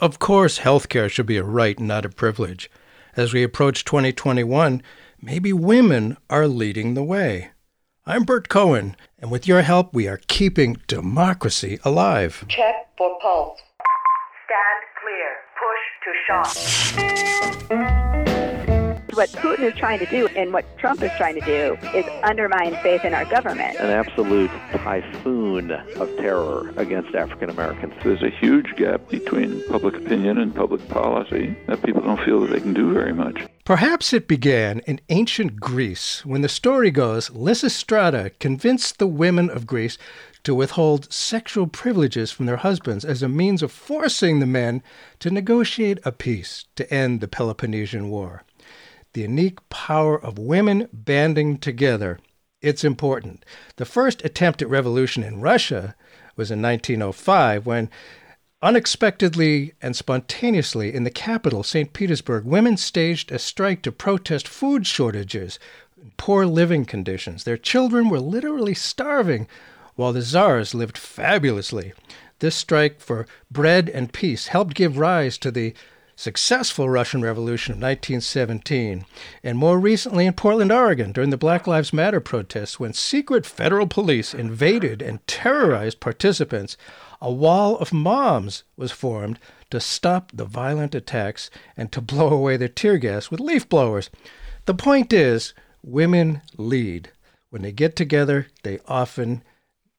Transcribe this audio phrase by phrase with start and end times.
[0.00, 2.70] Of course, healthcare should be a right, not a privilege.
[3.16, 4.80] As we approach 2021,
[5.20, 7.50] maybe women are leading the way.
[8.06, 12.44] I'm Burt Cohen, and with your help, we are keeping democracy alive.
[12.46, 13.60] Check for pulse.
[14.46, 15.34] Stand clear.
[15.58, 16.12] Push to
[18.14, 18.27] shot
[19.18, 22.76] what Putin is trying to do and what Trump is trying to do is undermine
[22.84, 23.76] faith in our government.
[23.80, 27.94] An absolute typhoon of terror against African Americans.
[28.04, 32.50] There's a huge gap between public opinion and public policy that people don't feel that
[32.50, 33.44] they can do very much.
[33.64, 39.66] Perhaps it began in ancient Greece when the story goes Lysistrata convinced the women of
[39.66, 39.98] Greece
[40.44, 44.80] to withhold sexual privileges from their husbands as a means of forcing the men
[45.18, 48.44] to negotiate a peace to end the Peloponnesian War
[49.12, 52.18] the unique power of women banding together.
[52.60, 53.44] It's important.
[53.76, 55.94] The first attempt at revolution in Russia
[56.36, 57.90] was in 1905 when
[58.60, 61.92] Unexpectedly and spontaneously in the capital, St.
[61.92, 65.60] Petersburg, women staged a strike to protest food shortages
[66.00, 67.44] and poor living conditions.
[67.44, 69.46] Their children were literally starving,
[69.94, 71.92] while the czars lived fabulously.
[72.40, 75.72] This strike for bread and peace helped give rise to the
[76.18, 79.04] successful Russian Revolution of 1917,
[79.44, 83.86] and more recently in Portland, Oregon, during the Black Lives Matter protests when secret federal
[83.86, 86.76] police invaded and terrorized participants,
[87.20, 89.38] a wall of moms was formed
[89.70, 94.10] to stop the violent attacks and to blow away their tear gas with leaf blowers.
[94.64, 97.12] The point is, women lead.
[97.50, 99.44] When they get together, they often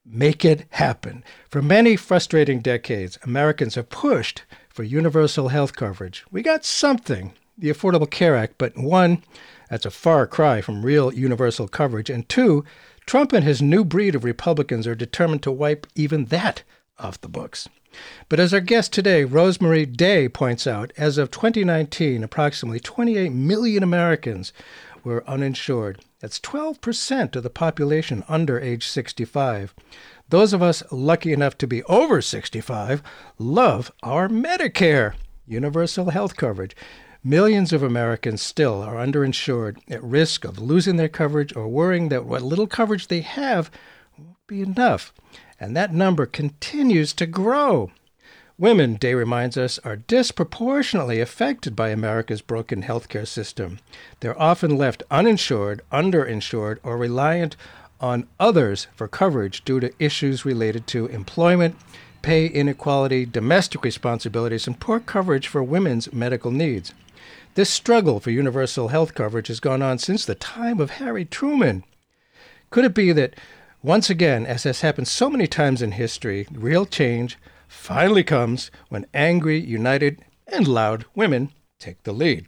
[0.06, 1.24] make it happen.
[1.48, 4.44] For many frustrating decades, Americans have pushed
[4.80, 6.24] for universal health coverage.
[6.32, 9.22] We got something, the Affordable Care Act, but one,
[9.70, 12.10] that's a far cry from real universal coverage.
[12.10, 12.64] And two,
[13.06, 16.64] Trump and his new breed of Republicans are determined to wipe even that
[16.98, 17.68] off the books.
[18.30, 23.84] But as our guest today, Rosemarie Day, points out, as of 2019, approximately 28 million
[23.84, 24.54] Americans
[25.04, 26.00] were uninsured.
[26.22, 29.76] That's 12% of the population under age 65.
[30.30, 33.02] Those of us lucky enough to be over 65
[33.40, 35.16] love our Medicare,
[35.48, 36.76] universal health coverage.
[37.24, 42.26] Millions of Americans still are underinsured, at risk of losing their coverage or worrying that
[42.26, 43.72] what little coverage they have
[44.18, 45.14] won't be enough.
[45.60, 47.92] And that number continues to grow.
[48.58, 53.80] Women, Day reminds us, are disproportionately affected by America's broken healthcare system.
[54.20, 57.56] They're often left uninsured, underinsured, or reliant
[58.02, 61.76] on others for coverage due to issues related to employment,
[62.22, 66.94] pay inequality, domestic responsibilities, and poor coverage for women's medical needs.
[67.56, 71.84] This struggle for universal health coverage has gone on since the time of Harry Truman.
[72.70, 73.36] Could it be that
[73.82, 77.38] once again, as has happened so many times in history, real change
[77.68, 82.46] finally comes when angry, united, and loud women take the lead?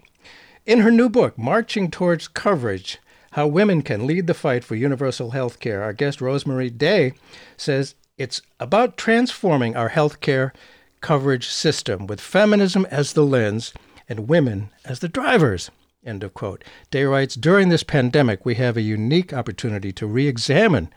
[0.65, 2.99] In her new book, Marching Towards Coverage,
[3.31, 5.83] how women can lead the fight for universal health care.
[5.83, 7.13] Our guest, Rosemarie Day,
[7.57, 10.53] says it's about transforming our health care
[10.99, 13.73] coverage system with feminism as the lens
[14.07, 15.71] and women as the drivers.
[16.05, 16.63] End of quote.
[16.89, 20.91] Day writes During this pandemic, we have a unique opportunity to re examine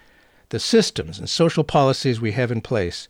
[0.48, 3.06] the systems and social policies we have in place.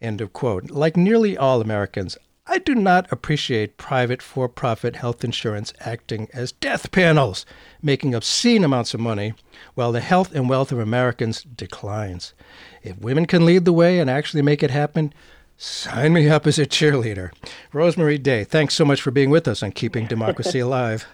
[0.00, 0.70] End of quote.
[0.70, 2.18] Like nearly all Americans,
[2.52, 7.46] I do not appreciate private for profit health insurance acting as death panels,
[7.80, 9.32] making obscene amounts of money
[9.74, 12.34] while the health and wealth of Americans declines.
[12.82, 15.14] If women can lead the way and actually make it happen,
[15.56, 17.30] sign me up as a cheerleader.
[17.72, 21.06] Rosemarie Day, thanks so much for being with us on Keeping Democracy Alive.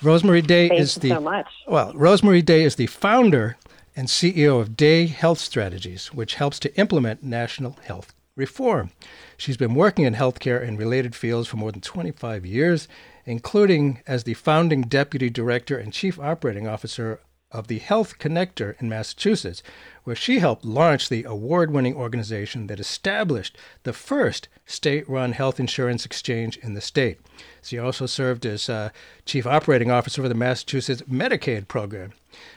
[0.00, 3.58] Rosemarie Day Thank is the so well, Rosemarie Day is the founder
[3.94, 8.90] and CEO of Day Health Strategies, which helps to implement national health reform.
[9.36, 12.86] She's been working in healthcare and related fields for more than 25 years,
[13.24, 17.20] including as the founding deputy director and chief operating officer
[17.52, 19.62] of the Health Connector in Massachusetts,
[20.04, 25.58] where she helped launch the award winning organization that established the first state run health
[25.58, 27.18] insurance exchange in the state.
[27.62, 28.90] She also served as uh,
[29.24, 32.12] chief operating officer for the Massachusetts Medicaid program.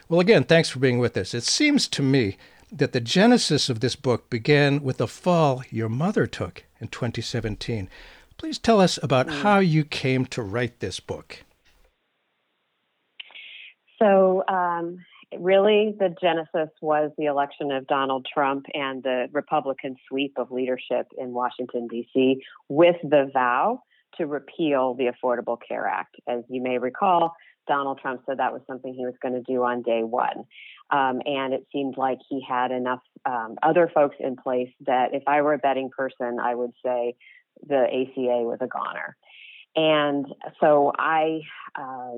[0.08, 1.34] Well, again, thanks for being with us.
[1.34, 2.36] It seems to me
[2.72, 7.88] that the genesis of this book began with the fall your mother took in 2017.
[8.36, 9.42] Please tell us about mm.
[9.42, 11.44] how you came to write this book.
[14.00, 14.98] So, um,
[15.38, 21.08] really, the genesis was the election of Donald Trump and the Republican sweep of leadership
[21.18, 23.82] in Washington, D.C., with the vow
[24.16, 26.16] to repeal the Affordable Care Act.
[26.26, 27.34] As you may recall,
[27.70, 30.44] Donald Trump said that was something he was going to do on day one.
[30.90, 35.22] Um, and it seemed like he had enough um, other folks in place that if
[35.28, 37.14] I were a betting person, I would say
[37.64, 39.16] the ACA was a goner.
[39.76, 40.26] And
[40.60, 41.42] so I,
[41.78, 42.16] uh,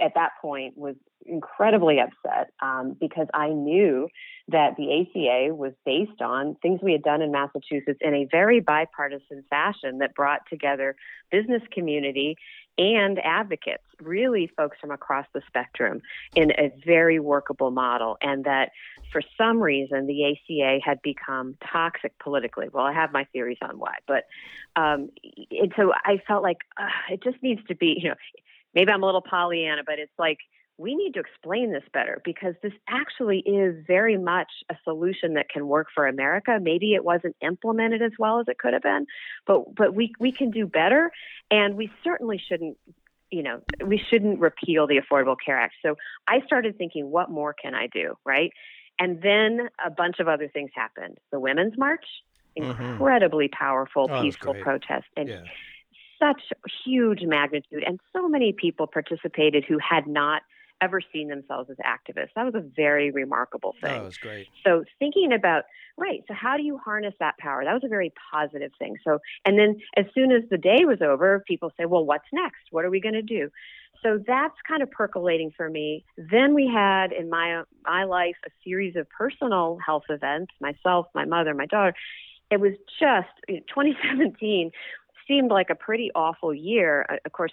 [0.00, 4.08] at that point, was incredibly upset um, because I knew
[4.48, 8.60] that the ACA was based on things we had done in Massachusetts in a very
[8.60, 10.96] bipartisan fashion that brought together
[11.30, 12.36] business community
[12.76, 16.02] and advocates, really folks from across the spectrum,
[16.34, 18.16] in a very workable model.
[18.20, 18.70] And that
[19.12, 22.68] for some reason the ACA had become toxic politically.
[22.72, 24.24] Well, I have my theories on why, but
[24.76, 25.10] um,
[25.50, 28.16] and so I felt like uh, it just needs to be, you know,
[28.74, 30.38] maybe I'm a little Pollyanna, but it's like
[30.76, 35.48] we need to explain this better because this actually is very much a solution that
[35.48, 36.58] can work for America.
[36.60, 39.06] Maybe it wasn't implemented as well as it could have been,
[39.46, 41.12] but but we we can do better,
[41.50, 42.76] and we certainly shouldn't.
[43.30, 45.74] You know, we shouldn't repeal the Affordable Care Act.
[45.82, 45.96] So
[46.28, 48.52] I started thinking, what more can I do, right?
[48.98, 51.18] And then a bunch of other things happened.
[51.32, 52.04] The Women's March,
[52.56, 52.82] mm-hmm.
[52.82, 53.64] incredibly mm-hmm.
[53.64, 55.42] powerful, oh, peaceful protest, and yeah.
[56.20, 56.42] such
[56.84, 60.42] huge magnitude, and so many people participated who had not
[60.84, 62.30] ever seen themselves as activists.
[62.36, 63.96] That was a very remarkable oh, thing.
[63.96, 64.46] that was great.
[64.64, 65.64] So thinking about
[65.96, 67.64] right, so how do you harness that power?
[67.64, 68.96] That was a very positive thing.
[69.04, 72.64] So and then as soon as the day was over, people say, "Well, what's next?
[72.70, 73.50] What are we going to do?"
[74.02, 76.04] So that's kind of percolating for me.
[76.18, 80.52] Then we had in my my life a series of personal health events.
[80.60, 81.94] Myself, my mother, my daughter.
[82.50, 84.70] It was just 2017
[85.26, 87.06] seemed like a pretty awful year.
[87.08, 87.52] Uh, of course,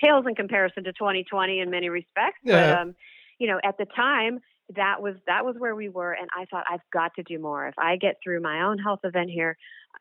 [0.00, 2.38] pales in comparison to 2020 in many respects.
[2.42, 2.72] Yeah.
[2.72, 2.94] But um,
[3.38, 4.40] you know, at the time,
[4.76, 7.66] that was that was where we were, and I thought I've got to do more.
[7.66, 9.56] If I get through my own health event here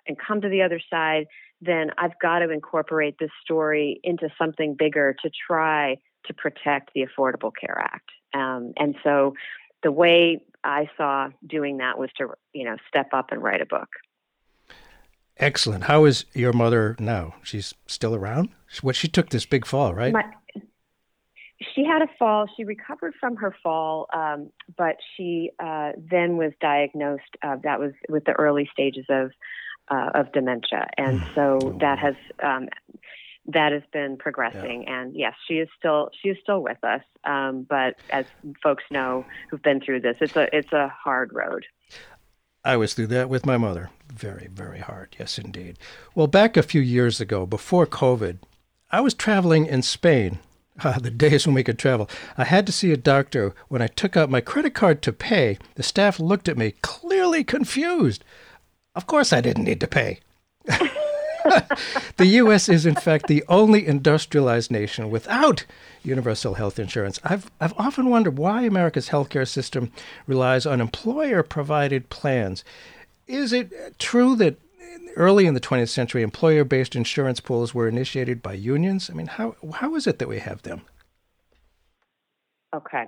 [0.08, 1.28] and come to the other side,
[1.62, 7.06] then I've got to incorporate this story into something bigger to try to protect the
[7.06, 8.10] Affordable Care Act.
[8.34, 9.34] Um, and so,
[9.84, 13.66] the way I saw doing that was to you know step up and write a
[13.66, 13.90] book.
[15.40, 15.86] Excellent.
[15.86, 17.36] How is your mother now?
[17.44, 18.50] She's still around?
[18.82, 20.14] What she took this big fall, right?
[20.14, 20.24] My,
[21.74, 22.48] she had a fall.
[22.56, 27.24] She recovered from her fall, um, but she uh, then was diagnosed.
[27.42, 29.32] Uh, that was with the early stages of
[29.90, 31.36] uh, of dementia, and hmm.
[31.36, 32.68] so oh, that has um,
[33.48, 34.84] that has been progressing.
[34.84, 35.02] Yeah.
[35.02, 37.02] And yes, she is still she is still with us.
[37.24, 38.26] Um, but as
[38.62, 41.66] folks know who've been through this, it's a it's a hard road.
[42.68, 43.92] I was through that with my mother.
[44.14, 45.16] Very, very hard.
[45.18, 45.80] Yes, indeed.
[46.14, 48.40] Well, back a few years ago, before COVID,
[48.92, 50.40] I was traveling in Spain.
[50.84, 52.10] Uh, the days when we could travel.
[52.38, 53.56] I had to see a doctor.
[53.70, 57.46] When I took out my credit card to pay, the staff looked at me, clearly
[57.46, 58.26] confused.
[58.96, 60.20] Of course, I didn't need to pay.
[62.18, 62.70] the U.S.
[62.70, 65.66] is, in fact, the only industrialized nation without
[66.04, 67.20] universal health insurance.
[67.24, 69.92] I've, I've often wondered why America's healthcare system
[70.26, 72.64] relies on employer provided plans.
[73.28, 74.58] Is it true that
[75.16, 79.10] early in the 20th century, employer based insurance pools were initiated by unions?
[79.10, 80.82] I mean, how, how is it that we have them?
[82.76, 83.06] Okay.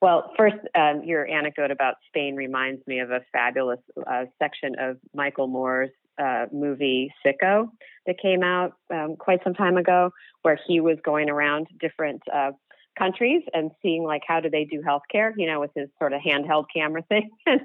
[0.00, 4.96] Well, first, um, your anecdote about Spain reminds me of a fabulous uh, section of
[5.14, 7.68] Michael Moore's uh, movie Sicko
[8.06, 10.10] that came out um, quite some time ago,
[10.42, 12.52] where he was going around different uh,
[12.98, 16.20] countries and seeing like how do they do healthcare, you know, with his sort of
[16.20, 17.30] handheld camera thing.
[17.46, 17.60] and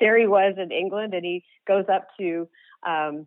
[0.00, 2.48] there he was in England, and he goes up to
[2.86, 3.26] um,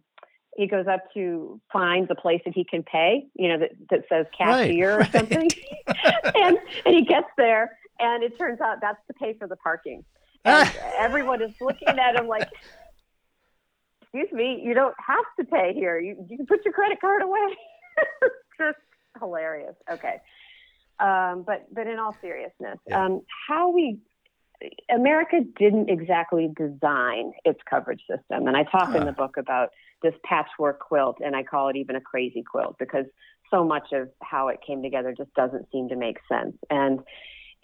[0.57, 4.01] he goes up to find the place that he can pay, you know, that, that
[4.08, 5.50] says cashier right, or something.
[6.36, 10.03] and and he gets there and it turns out that's to pay for the parking.
[10.44, 12.48] And everyone is looking at him like
[14.15, 16.00] excuse me, you don't have to pay here.
[16.00, 17.57] You, you can put your credit card away.
[18.57, 18.77] Just
[19.19, 19.75] hilarious.
[19.91, 20.22] Okay.
[21.00, 23.03] Um, but, but in all seriousness, yeah.
[23.03, 24.00] um, how we,
[24.93, 28.48] America didn't exactly design its coverage system.
[28.48, 29.00] And I talk huh.
[29.00, 29.69] in the book about
[30.01, 33.05] this patchwork quilt, and I call it even a crazy quilt because
[33.51, 36.55] so much of how it came together just doesn't seem to make sense.
[36.69, 37.00] And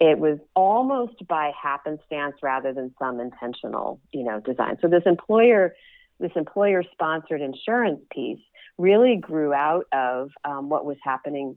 [0.00, 4.76] it was almost by happenstance rather than some intentional, you know, design.
[4.82, 5.74] So this employer
[6.22, 8.40] this employer sponsored insurance piece
[8.78, 11.56] really grew out of um, what was happening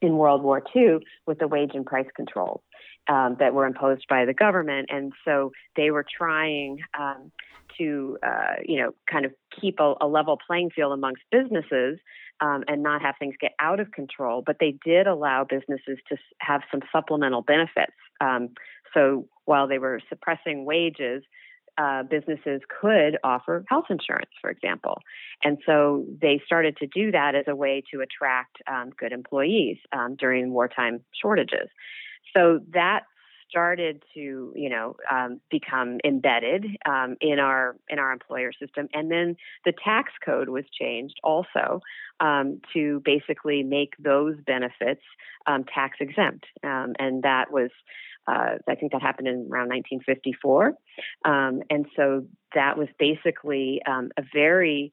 [0.00, 2.62] in World War II with the wage and price controls
[3.08, 4.88] um, that were imposed by the government.
[4.90, 7.32] And so they were trying um,
[7.78, 11.98] to, uh, you know, kind of keep a, a level playing field amongst businesses
[12.40, 14.42] um, and not have things get out of control.
[14.44, 17.92] But they did allow businesses to have some supplemental benefits.
[18.20, 18.50] Um,
[18.94, 21.24] so while they were suppressing wages,
[21.78, 25.00] uh, businesses could offer health insurance, for example.
[25.42, 29.78] And so they started to do that as a way to attract um, good employees
[29.92, 31.68] um, during wartime shortages.
[32.36, 33.04] So that
[33.48, 39.10] started to, you know, um, become embedded um, in our in our employer system, and
[39.10, 41.80] then the tax code was changed also
[42.20, 45.02] um, to basically make those benefits
[45.46, 47.70] um, tax exempt, um, and that was.
[48.28, 50.74] Uh, I think that happened in around 1954,
[51.24, 54.92] um, and so that was basically a very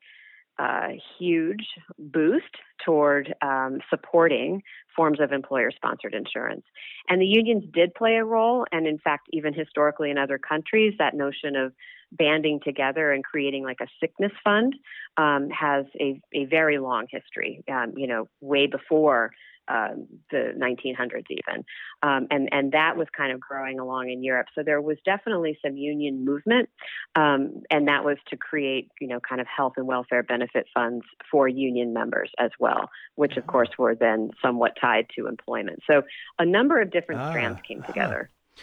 [0.57, 0.89] uh,
[1.19, 1.65] huge
[1.99, 4.61] boost toward um, supporting
[4.95, 6.63] forms of employer sponsored insurance.
[7.09, 10.93] And the unions did play a role, and in fact, even historically in other countries,
[10.97, 11.73] that notion of
[12.11, 14.75] banding together and creating like a sickness fund
[15.17, 19.31] um, has a, a very long history, um, you know, way before
[19.67, 21.63] um, the 1900s even,
[22.03, 24.47] um, and and that was kind of growing along in Europe.
[24.55, 26.69] So there was definitely some union movement,
[27.15, 31.05] um, and that was to create you know kind of health and welfare benefit funds
[31.29, 35.79] for union members as well, which of course were then somewhat tied to employment.
[35.89, 36.03] So
[36.39, 38.29] a number of different ah, strands came together.
[38.29, 38.61] Ah.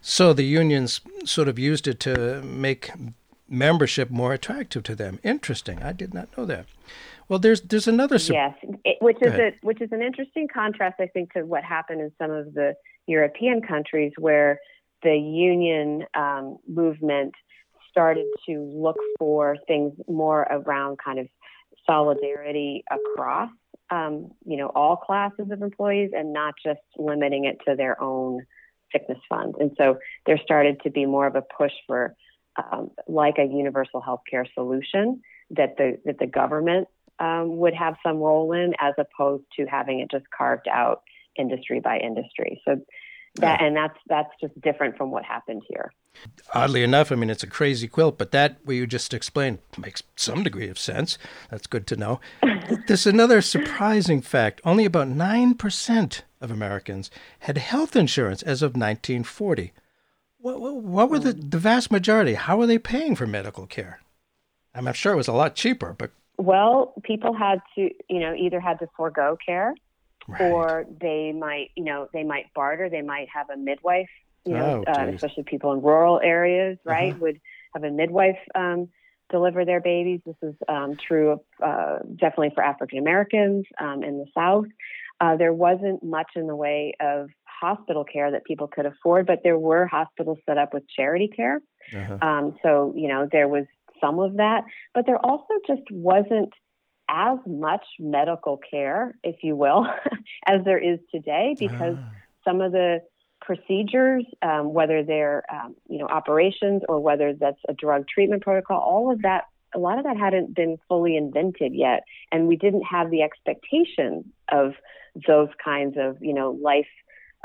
[0.00, 2.90] So the unions sort of used it to make
[3.48, 5.18] membership more attractive to them.
[5.22, 5.82] Interesting.
[5.82, 6.66] I did not know that.
[7.28, 8.16] Well, there's there's another.
[8.16, 8.54] yes,
[8.84, 12.12] it, which is a, which is an interesting contrast, I think, to what happened in
[12.20, 12.74] some of the
[13.06, 14.58] European countries where
[15.02, 17.34] the union um, movement
[17.90, 21.28] started to look for things more around kind of
[21.86, 23.50] solidarity across,
[23.90, 28.40] um, you know, all classes of employees, and not just limiting it to their own
[28.92, 29.54] sickness fund.
[29.58, 32.14] And so there started to be more of a push for
[32.56, 37.96] um, like a universal health care solution that the that the government um, would have
[38.02, 41.02] some role in, as opposed to having it just carved out
[41.36, 42.60] industry by industry.
[42.64, 42.80] So
[43.36, 45.92] that and that's that's just different from what happened here.
[46.54, 50.04] Oddly enough, I mean it's a crazy quilt, but that what you just explained makes
[50.14, 51.18] some degree of sense.
[51.50, 52.20] That's good to know.
[52.86, 58.76] There's another surprising fact: only about nine percent of Americans had health insurance as of
[58.76, 59.72] 1940.
[60.38, 62.34] What, what, were the, the vast majority?
[62.34, 64.00] How were they paying for medical care?
[64.74, 68.60] I'm sure it was a lot cheaper, but well, people had to, you know, either
[68.60, 69.74] had to forego care,
[70.26, 70.40] right.
[70.40, 72.88] or they might, you know, they might barter.
[72.88, 74.10] They might have a midwife,
[74.44, 76.94] you know, oh, uh, especially people in rural areas, uh-huh.
[76.94, 77.20] right, uh-huh.
[77.20, 77.40] would
[77.74, 78.88] have a midwife um,
[79.30, 80.20] deliver their babies.
[80.26, 84.66] This is um, true of, uh, definitely for African Americans um, in the South.
[85.20, 89.40] Uh, there wasn't much in the way of hospital care that people could afford, but
[89.42, 91.62] there were hospitals set up with charity care.
[91.96, 92.18] Uh-huh.
[92.20, 93.64] Um, so, you know, there was
[94.04, 96.52] some of that, but there also just wasn't
[97.08, 99.86] as much medical care, if you will,
[100.46, 102.10] as there is today because ah.
[102.44, 103.00] some of the
[103.40, 108.78] procedures, um, whether they're um, you know operations or whether that's a drug treatment protocol,
[108.78, 109.44] all of that,
[109.74, 114.32] a lot of that hadn't been fully invented yet, and we didn't have the expectation
[114.50, 114.72] of
[115.26, 116.88] those kinds of you know life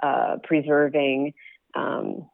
[0.02, 1.34] uh, preserving
[1.76, 2.30] um,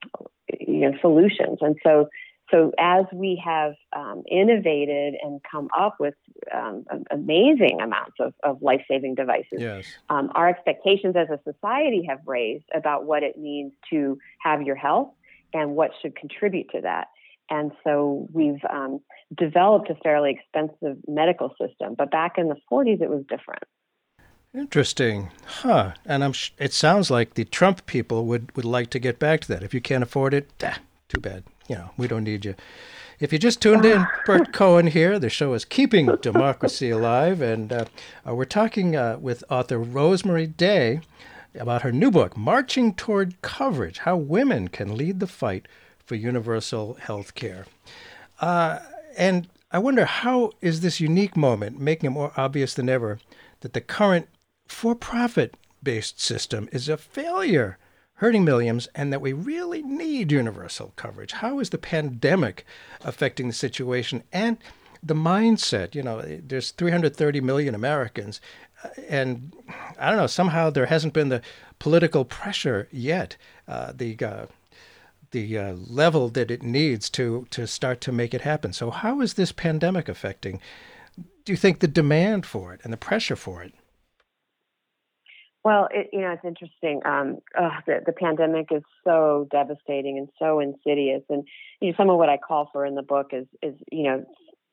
[0.60, 2.08] you know solutions, and so
[2.52, 6.14] so as we have um, innovated and come up with
[6.54, 9.86] um, amazing amounts of, of life-saving devices, yes.
[10.10, 14.76] um, our expectations as a society have raised about what it means to have your
[14.76, 15.10] health
[15.54, 17.08] and what should contribute to that.
[17.50, 19.00] And so we've um,
[19.36, 23.64] developed a fairly expensive medical system, but back in the 40s it was different.
[24.54, 25.94] Interesting, huh?
[26.06, 26.32] And I'm.
[26.32, 29.64] Sh- it sounds like the Trump people would, would like to get back to that.
[29.64, 32.56] If you can't afford it, ah, too bad you know, we don't need you.
[33.20, 35.20] If you just tuned in, Burt Cohen here.
[35.20, 37.86] The show is Keeping Democracy Alive, and uh,
[38.28, 41.00] uh, we're talking uh, with author Rosemarie Day
[41.58, 45.66] about her new book, Marching Toward Coverage How Women Can Lead the Fight
[46.06, 47.66] for Universal Health Care.
[48.42, 48.80] Uh,
[49.18, 53.20] and I wonder how is this unique moment making it more obvious than ever
[53.62, 54.28] that the current
[54.68, 57.78] for profit based system is a failure
[58.16, 61.34] hurting millions and that we really need universal coverage.
[61.34, 62.66] How is the pandemic
[63.02, 64.58] affecting the situation and
[65.04, 65.96] the mindset?
[65.96, 68.40] You know, there's 330 million Americans,
[68.84, 69.54] uh, and
[70.00, 71.42] I don't know, somehow there hasn't been the
[71.80, 73.36] political pressure yet,
[73.68, 74.46] uh, the uh,
[75.32, 78.72] the uh, level that it needs to to start to make it happen.
[78.72, 80.62] So, how is this pandemic affecting?
[81.44, 83.74] Do you think the demand for it and the pressure for it?
[85.66, 87.02] Well, it, you know, it's interesting.
[87.06, 87.40] Um,
[87.88, 91.44] the, the pandemic is so devastating and so insidious, and
[91.82, 94.24] you know, some of what I call for in the book is, is you know,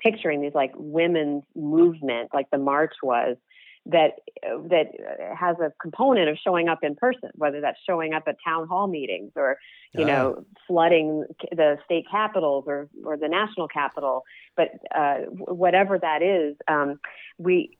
[0.00, 3.38] picturing these like women's movement, like the march was,
[3.86, 4.88] that that
[5.34, 8.86] has a component of showing up in person, whether that's showing up at town hall
[8.86, 9.56] meetings or
[9.94, 10.42] you know ah.
[10.68, 14.24] flooding the state capitals or or the national capital.
[14.56, 17.00] But uh, whatever that is, um,
[17.38, 17.70] we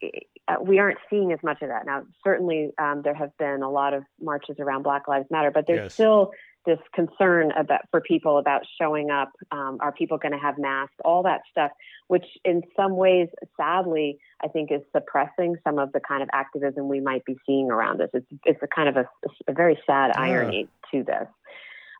[0.49, 2.03] uh, we aren't seeing as much of that now.
[2.25, 5.85] Certainly, um, there have been a lot of marches around Black Lives Matter, but there's
[5.87, 5.95] yes.
[5.95, 6.33] still
[6.65, 9.31] this concern about for people about showing up.
[9.51, 10.95] Um, are people going to have masks?
[11.05, 11.71] All that stuff,
[12.09, 16.89] which in some ways, sadly, I think is suppressing some of the kind of activism
[16.89, 18.11] we might be seeing around us.
[18.13, 19.07] It's it's a kind of a,
[19.49, 21.29] a very sad irony to this.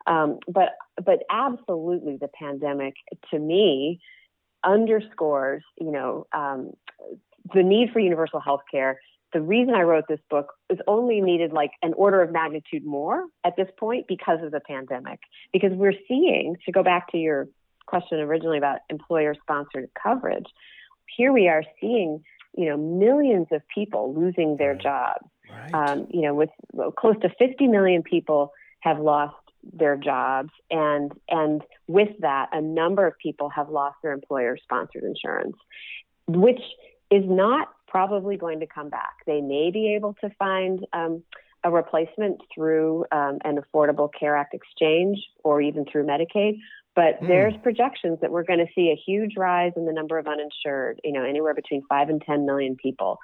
[0.05, 2.95] Um, but but absolutely, the pandemic
[3.31, 4.01] to me
[4.63, 6.71] underscores, you know, um,
[7.53, 8.99] the need for universal health care
[9.33, 13.25] the reason I wrote this book is only needed like an order of magnitude more
[13.43, 15.19] at this point because of the pandemic.
[15.51, 17.47] Because we're seeing, to go back to your
[17.87, 20.45] question originally about employer sponsored coverage,
[21.17, 22.23] here we are seeing,
[22.55, 25.25] you know, millions of people losing their jobs.
[25.51, 25.73] Right.
[25.73, 26.49] Um, you know, with
[26.97, 29.35] close to 50 million people have lost
[29.71, 35.03] their jobs and and with that a number of people have lost their employer sponsored
[35.03, 35.55] insurance
[36.27, 36.59] which
[37.13, 39.17] is not probably going to come back.
[39.27, 41.23] They may be able to find um,
[41.63, 46.57] a replacement through um, an Affordable Care Act exchange or even through Medicaid.
[46.95, 47.27] But mm.
[47.27, 51.01] there's projections that we're going to see a huge rise in the number of uninsured,
[51.03, 53.19] you know, anywhere between 5 and 10 million people.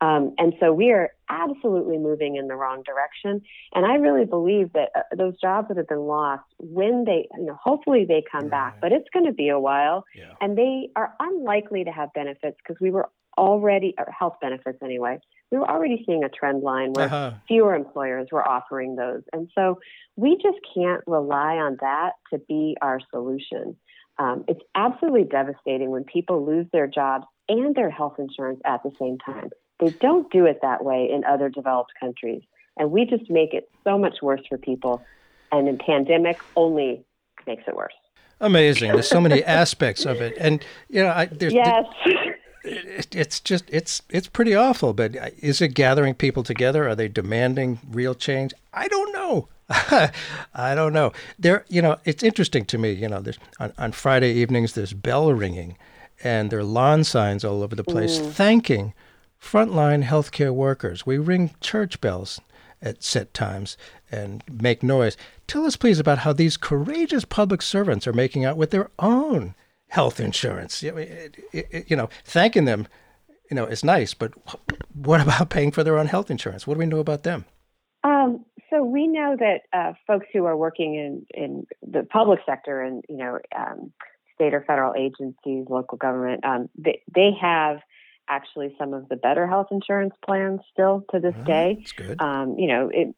[0.00, 3.40] Um, and so we are absolutely moving in the wrong direction.
[3.74, 7.46] And I really believe that uh, those jobs that have been lost, when they, you
[7.46, 8.50] know, hopefully they come right.
[8.50, 10.04] back, but it's going to be a while.
[10.14, 10.32] Yeah.
[10.40, 15.18] And they are unlikely to have benefits because we were already, or health benefits anyway,
[15.50, 17.32] we were already seeing a trend line where uh-huh.
[17.46, 19.22] fewer employers were offering those.
[19.32, 19.78] And so
[20.16, 23.76] we just can't rely on that to be our solution.
[24.18, 28.90] Um, it's absolutely devastating when people lose their jobs and their health insurance at the
[28.98, 29.50] same time.
[29.78, 32.42] They don't do it that way in other developed countries.
[32.78, 35.02] And we just make it so much worse for people.
[35.52, 37.04] And in pandemic only
[37.46, 37.94] makes it worse.
[38.40, 38.92] Amazing.
[38.92, 40.36] There's so many aspects of it.
[40.38, 41.84] And, you know, I, there's, yes
[42.66, 44.92] it, it's just it's it's pretty awful.
[44.92, 46.88] But is it gathering people together?
[46.88, 48.52] Are they demanding real change?
[48.72, 49.48] I don't know.
[49.68, 51.12] I don't know.
[51.38, 52.92] There, you know, it's interesting to me.
[52.92, 55.76] You know, there's on, on Friday evenings there's bell ringing,
[56.22, 58.30] and there are lawn signs all over the place mm.
[58.30, 58.94] thanking
[59.42, 61.06] frontline healthcare workers.
[61.06, 62.40] We ring church bells
[62.82, 63.76] at set times
[64.10, 65.16] and make noise.
[65.46, 69.54] Tell us, please, about how these courageous public servants are making out with their own
[69.88, 70.82] health insurance.
[70.82, 72.86] it, it, you know, thanking them,
[73.50, 74.32] you know, is nice, but
[74.94, 76.66] what about paying for their own health insurance?
[76.66, 77.44] What do we know about them?
[78.04, 82.80] Um, so we know that uh, folks who are working in, in the public sector
[82.80, 83.92] and you know um,
[84.34, 87.78] state or federal agencies, local government, um, they, they have
[88.28, 91.76] actually some of the better health insurance plans still to this day.
[91.78, 92.20] That's good.
[92.20, 93.14] Um, you know, it,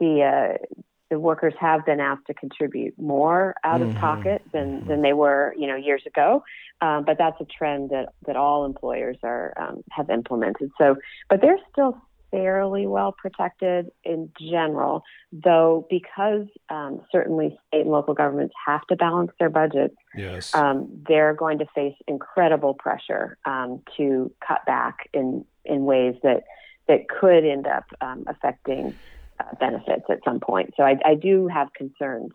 [0.00, 4.00] the uh, the workers have been asked to contribute more out of mm-hmm.
[4.00, 6.42] pocket than, than they were, you know, years ago.
[6.80, 10.70] Um, but that's a trend that, that all employers are um, have implemented.
[10.78, 10.96] So,
[11.28, 18.14] but they're still fairly well protected in general, though because um, certainly state and local
[18.14, 19.96] governments have to balance their budgets.
[20.14, 26.14] Yes, um, they're going to face incredible pressure um, to cut back in in ways
[26.22, 26.44] that
[26.86, 28.94] that could end up um, affecting
[29.40, 30.74] uh, benefits at some point.
[30.76, 32.30] So I, I do have concerns.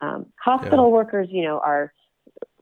[0.00, 0.92] Um, hospital yeah.
[0.92, 1.92] workers, you know, are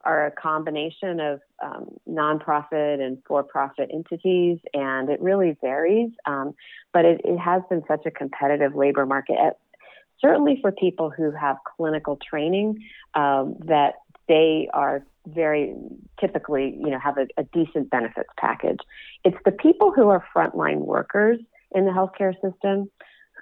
[0.02, 6.10] are a combination of um, nonprofit and for-profit entities, and it really varies.
[6.24, 6.54] Um,
[6.92, 9.58] but it, it, has been such a competitive labor market, at,
[10.18, 12.82] certainly for people who have clinical training,
[13.14, 15.74] um, that they are very
[16.18, 18.78] typically, you know, have a, a decent benefits package.
[19.24, 21.38] It's the people who are frontline workers
[21.72, 22.90] in the healthcare system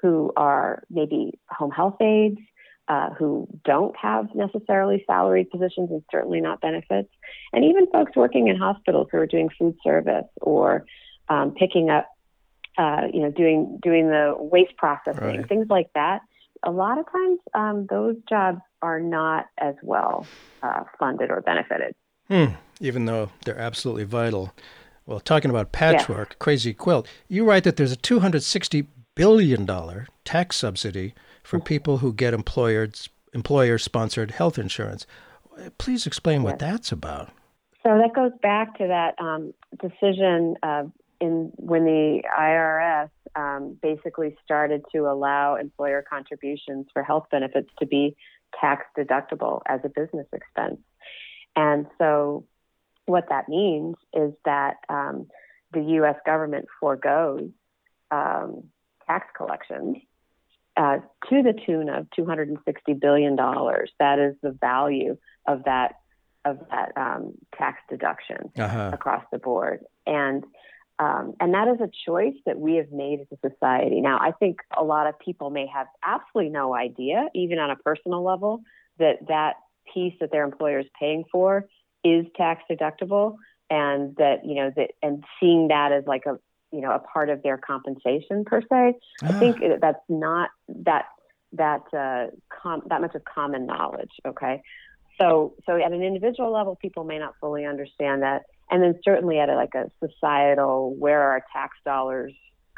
[0.00, 2.40] who are maybe home health aides,
[2.88, 7.10] uh, who don't have necessarily salaried positions and certainly not benefits,
[7.52, 10.86] and even folks working in hospitals who are doing food service or
[11.28, 12.08] um, picking up,
[12.78, 15.48] uh, you know, doing doing the waste processing, right.
[15.48, 16.20] things like that.
[16.64, 20.26] A lot of times, um, those jobs are not as well
[20.62, 21.94] uh, funded or benefited.
[22.28, 22.54] Hmm.
[22.80, 24.52] Even though they're absolutely vital.
[25.06, 26.36] Well, talking about patchwork, yes.
[26.38, 28.86] crazy quilt, you write that there's a 260
[29.18, 35.06] billion dollar tax subsidy for people who get employers employer sponsored health insurance.
[35.76, 37.30] Please explain what that's about.
[37.82, 40.84] So that goes back to that um, decision uh,
[41.20, 47.86] in when the IRS um, basically started to allow employer contributions for health benefits to
[47.86, 48.16] be
[48.60, 50.78] tax deductible as a business expense.
[51.56, 52.44] And so
[53.06, 55.26] what that means is that um,
[55.72, 56.16] the U.S.
[56.24, 57.50] government foregoes
[58.10, 58.64] um,
[59.08, 59.96] tax collections
[60.76, 63.90] uh, to the tune of 260 billion dollars.
[63.98, 65.16] That is the value
[65.46, 65.94] of that
[66.44, 68.90] of that um, tax deduction uh-huh.
[68.94, 70.44] across the board, and
[71.00, 74.00] Um, and that is a choice that we have made as a society.
[74.00, 77.76] Now, I think a lot of people may have absolutely no idea, even on a
[77.76, 78.62] personal level,
[78.98, 79.54] that that
[79.94, 81.66] piece that their employer is paying for
[82.02, 83.36] is tax deductible,
[83.70, 86.38] and that you know that and seeing that as like a
[86.72, 88.94] you know a part of their compensation per se.
[89.22, 89.76] I think Ah.
[89.80, 91.06] that's not that
[91.52, 94.12] that uh, com- that much of common knowledge.
[94.26, 94.62] Okay,
[95.20, 99.38] so so at an individual level, people may not fully understand that, and then certainly
[99.38, 102.32] at a, like a societal, where are tax dollars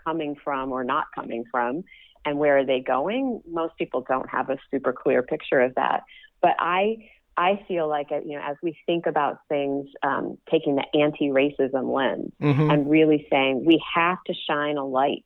[0.05, 1.83] coming from or not coming from,
[2.25, 3.43] and where are they going?
[3.47, 6.03] Most people don't have a super clear picture of that.
[6.41, 6.97] But I
[7.37, 11.93] I feel like uh, you know as we think about things, um, taking the anti-racism
[11.95, 12.73] lens Mhm.
[12.73, 15.25] and really saying we have to shine a light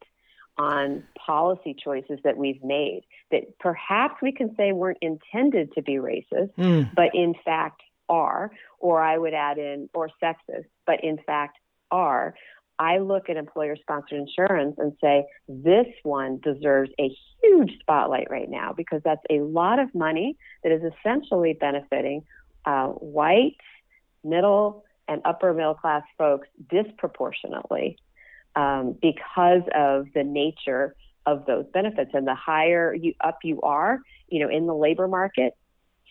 [0.56, 5.94] on policy choices that we've made that perhaps we can say weren't intended to be
[5.94, 6.94] racist, Mm.
[6.94, 11.58] but in fact are, or I would add in, or sexist, but in fact
[11.90, 12.34] are.
[12.78, 17.10] I look at employer sponsored insurance and say, this one deserves a
[17.42, 22.24] huge spotlight right now because that's a lot of money that is essentially benefiting
[22.64, 23.56] uh, white,
[24.24, 27.98] middle, and upper middle class folks disproportionately
[28.56, 32.10] um, because of the nature of those benefits.
[32.14, 35.56] And the higher you up you are, you know, in the labor market,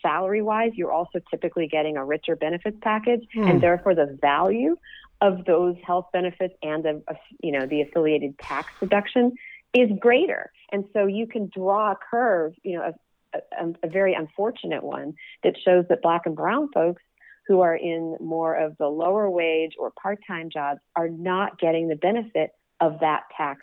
[0.01, 3.47] salary wise, you're also typically getting a richer benefits package, Hmm.
[3.47, 4.77] and therefore the value
[5.23, 9.31] of those health benefits and the uh, you know the affiliated tax deduction
[9.73, 10.51] is greater.
[10.71, 12.93] And so you can draw a curve, you know,
[13.33, 17.01] a, a, a very unfortunate one that shows that black and brown folks
[17.47, 21.87] who are in more of the lower wage or part time jobs are not getting
[21.87, 23.61] the benefit of that tax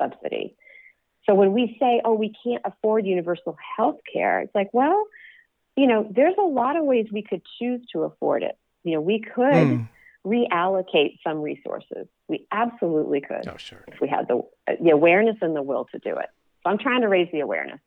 [0.00, 0.54] subsidy.
[1.28, 5.04] So when we say, oh, we can't afford universal health care, it's like, well,
[5.76, 8.56] you know, there's a lot of ways we could choose to afford it.
[8.84, 9.88] You know, we could Mm.
[10.26, 12.06] Reallocate some resources.
[12.28, 13.84] We absolutely could Oh, sure.
[13.88, 14.42] if we had the,
[14.82, 16.26] the awareness and the will to do it.
[16.62, 17.80] So I'm trying to raise the awareness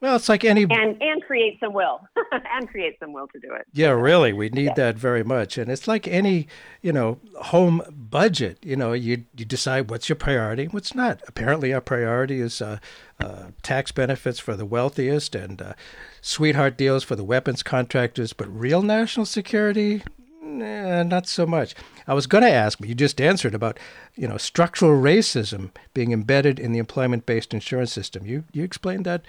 [0.00, 0.62] Well, it's like any.
[0.64, 2.00] and and create some will
[2.32, 3.64] and create some will to do it.
[3.72, 4.74] Yeah, really, we need Yeah.
[4.74, 6.48] that very much, and it's like any,
[6.82, 8.58] you know, home budget.
[8.62, 11.22] You know, you you decide what's your priority, what's not.
[11.28, 12.78] Apparently, our priority is uh,
[13.20, 15.72] uh, tax benefits for the wealthiest and uh,
[16.20, 20.02] sweetheart deals for the weapons contractors, but real national security,
[20.46, 21.74] nah, not so much.
[22.06, 23.78] I was going to ask, but you just answered about,
[24.14, 28.26] you know, structural racism being embedded in the employment-based insurance system.
[28.26, 29.22] You you explained that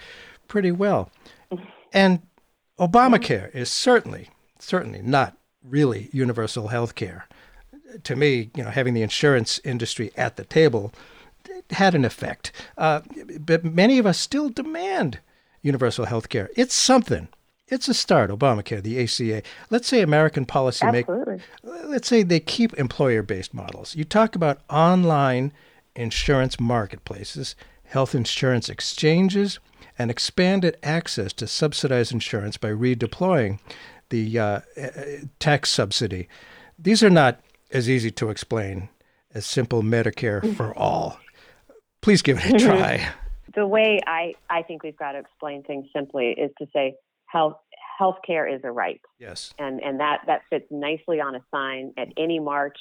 [0.46, 1.10] pretty well,
[1.92, 2.22] and
[2.78, 7.26] Obamacare is certainly, certainly not really universal health care.
[8.04, 10.92] To me, you know, having the insurance industry at the table
[11.70, 12.52] had an effect.
[12.76, 13.00] Uh,
[13.40, 15.20] but many of us still demand
[15.62, 16.50] universal health care.
[16.56, 17.28] It's something.
[17.70, 19.42] It's a start, Obamacare, the ACA.
[19.68, 21.88] Let's say American policymakers, Absolutely.
[21.90, 23.94] let's say they keep employer based models.
[23.94, 25.52] You talk about online
[25.94, 27.54] insurance marketplaces,
[27.84, 29.58] health insurance exchanges,
[29.98, 33.58] and expanded access to subsidized insurance by redeploying
[34.10, 34.90] the uh, uh,
[35.38, 36.28] tax subsidy.
[36.78, 38.88] These are not as easy to explain
[39.34, 41.18] as simple Medicare for all.
[42.00, 43.08] Please give it a try.
[43.54, 46.94] The way I, I think we've got to explain things simply is to say
[47.30, 47.56] health
[48.00, 49.00] healthcare is a right.
[49.18, 49.52] yes.
[49.58, 52.78] and and that that fits nicely on a sign at any march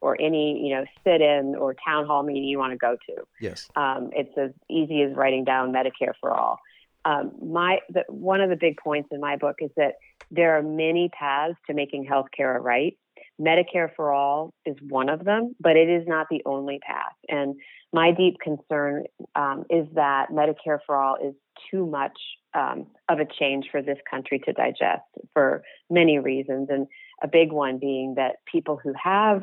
[0.00, 3.22] or any you know sit-in or town hall meeting you want to go to.
[3.40, 3.68] Yes.
[3.76, 6.58] Um, it's as easy as writing down Medicare for all.
[7.04, 9.94] Um, my the, one of the big points in my book is that
[10.30, 12.96] there are many paths to making healthcare a right.
[13.40, 17.14] Medicare for all is one of them, but it is not the only path.
[17.28, 17.56] And
[17.92, 21.34] my deep concern um, is that Medicare for all is
[21.70, 22.18] too much
[22.54, 25.02] um, of a change for this country to digest
[25.34, 26.86] for many reasons, and
[27.22, 29.42] a big one being that people who have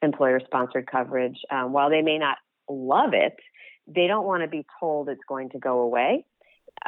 [0.00, 3.34] employer-sponsored coverage, um, while they may not love it,
[3.86, 6.24] they don't want to be told it's going to go away.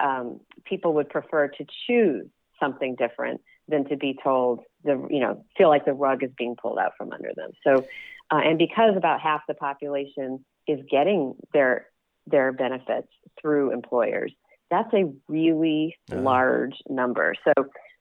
[0.02, 2.26] Um, people would prefer to choose
[2.58, 6.56] something different than to be told the you know feel like the rug is being
[6.60, 7.50] pulled out from under them.
[7.64, 7.86] So,
[8.30, 11.86] uh, and because about half the population is getting their
[12.26, 13.08] their benefits
[13.40, 14.32] through employers,
[14.70, 16.22] that's a really Uh-huh.
[16.22, 17.34] large number.
[17.44, 17.52] So,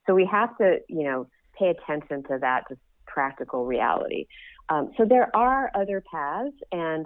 [0.08, 4.26] so we have to you know pay attention to that just practical reality.
[4.70, 7.06] Um, so there are other paths, and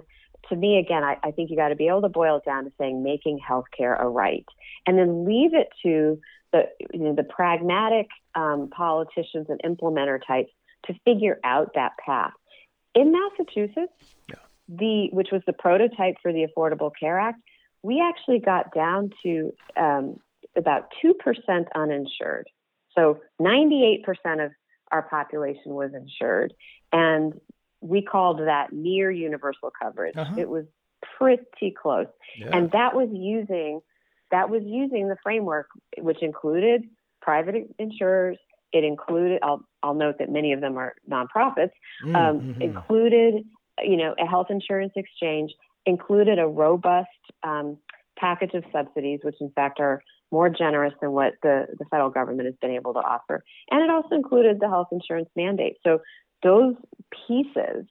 [0.50, 2.64] to me, again, I, I think you got to be able to boil it down
[2.64, 4.44] to saying making healthcare a right,
[4.86, 6.20] and then leave it to
[6.52, 10.50] the you know, the pragmatic um, politicians and implementer types
[10.86, 12.32] to figure out that path.
[12.94, 13.92] In Massachusetts,
[14.28, 14.36] Yeah.
[14.68, 17.40] the which was the prototype for the Affordable Care Act,
[17.82, 20.16] we actually got down to um,
[20.56, 22.48] about two percent uninsured.
[22.96, 24.50] So ninety eight percent of
[24.90, 26.52] our population was insured,
[26.92, 27.40] and
[27.80, 30.16] we called that near universal coverage.
[30.16, 30.34] Uh-huh.
[30.38, 30.64] It was
[31.18, 32.50] pretty close, Yeah.
[32.56, 33.80] and that was using
[34.30, 35.66] that was using the framework,
[35.98, 36.84] which included
[37.20, 38.38] private insurers.
[38.72, 39.40] It included.
[39.42, 41.72] I'll I'll note that many of them are nonprofits.
[42.04, 42.60] Mm, Um, mhm.
[42.60, 43.44] Included,
[43.82, 45.52] you know, a health insurance exchange.
[45.86, 47.08] Included a robust
[47.42, 47.78] um,
[48.18, 52.46] package of subsidies, which in fact are more generous than what the, the federal government
[52.46, 53.42] has been able to offer.
[53.70, 55.78] And it also included the health insurance mandate.
[55.82, 56.00] So
[56.42, 56.74] those
[57.26, 57.86] pieces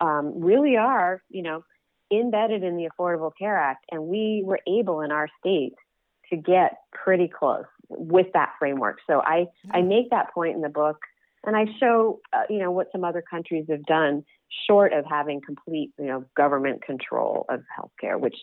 [0.00, 1.64] um, really are, you know,
[2.12, 3.84] embedded in the Affordable Care Act.
[3.90, 5.74] And we were able in our state
[6.30, 8.98] to get pretty close with that framework.
[9.06, 10.98] So I, I make that point in the book
[11.44, 14.24] and I show, uh, you know, what some other countries have done
[14.66, 18.36] short of having complete, you know, government control of healthcare, which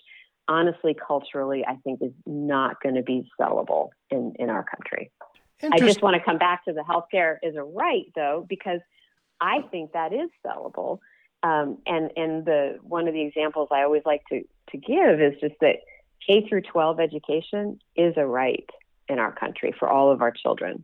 [0.47, 5.11] honestly, culturally, I think is not going to be sellable in, in our country.
[5.61, 8.79] I just want to come back to the healthcare is a right, though, because
[9.41, 10.99] I think that is sellable.
[11.41, 15.39] Um, and and the one of the examples I always like to to give is
[15.39, 15.77] just that
[16.25, 18.69] K through 12 education is a right
[19.07, 20.83] in our country for all of our children,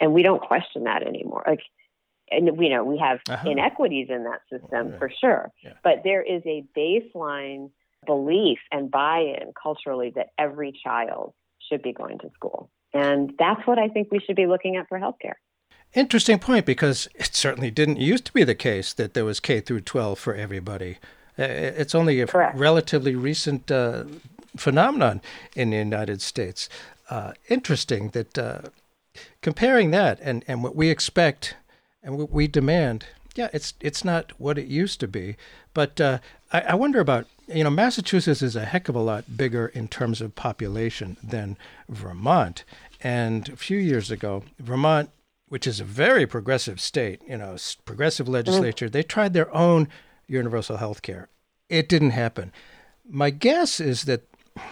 [0.00, 1.44] and we don't question that anymore.
[1.46, 1.60] Like,
[2.30, 3.48] and we know we have Uh-huh.
[3.50, 5.74] inequities in that system for sure, Yeah.
[5.82, 7.70] but there is a baseline
[8.06, 11.34] belief and buy-in culturally that every child
[11.68, 12.70] should be going to school.
[12.92, 15.34] And that's what I think we should be looking at for healthcare.
[15.94, 19.60] Interesting point because it certainly didn't used to be the case that there was K
[19.60, 20.98] through 12 for everybody.
[21.38, 22.58] Uh, It's only a Correct.
[22.58, 24.04] relatively recent uh,
[24.56, 25.20] phenomenon
[25.54, 26.68] in the United States.
[27.10, 28.58] Uh, interesting that uh,
[29.40, 31.54] comparing that and, and what we expect
[32.02, 35.36] and what we demand, yeah, it's it's not what it used to be.
[35.74, 36.18] But uh,
[36.52, 39.86] I, I wonder about you know Massachusetts is a heck of a lot bigger in
[39.88, 41.56] terms of population than
[41.88, 42.64] Vermont.
[43.00, 45.10] And a few years ago, Vermont,
[45.48, 49.88] which is a very progressive state, you know, progressive legislature, they tried their own
[50.26, 51.28] universal health care.
[51.68, 52.52] It didn't happen.
[53.08, 54.22] My guess is that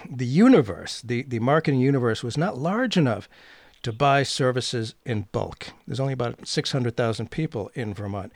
[0.08, 3.28] the universe, the, the marketing universe, was not large enough
[3.82, 5.68] to buy services in bulk.
[5.86, 8.32] There's only about 600,000 people in Vermont.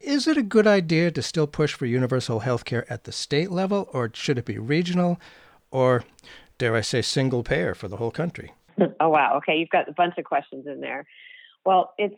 [0.00, 3.50] Is it a good idea to still push for universal health care at the state
[3.50, 5.20] level, or should it be regional,
[5.70, 6.04] or,
[6.56, 8.52] dare I say, single payer for the whole country?
[9.00, 9.36] Oh wow.
[9.38, 11.04] Okay, you've got a bunch of questions in there.
[11.68, 12.14] Well, it's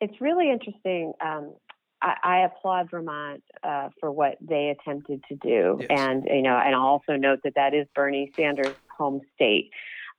[0.00, 1.14] it's really interesting.
[1.20, 1.56] Um,
[2.00, 5.88] I, I applaud Vermont uh, for what they attempted to do, Yes.
[5.90, 9.70] and you know, and I'll also note that that is Bernie Sanders' home state,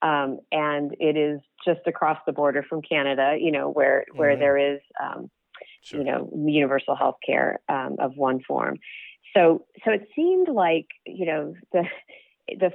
[0.02, 3.38] um, and it is just across the border from Canada.
[3.40, 4.40] You know, where where Mhm.
[4.40, 5.32] there is um,
[5.80, 6.00] Sure.
[6.02, 8.76] you know universal health care um, of one form.
[9.34, 11.84] So so it seemed like you know the
[12.50, 12.74] the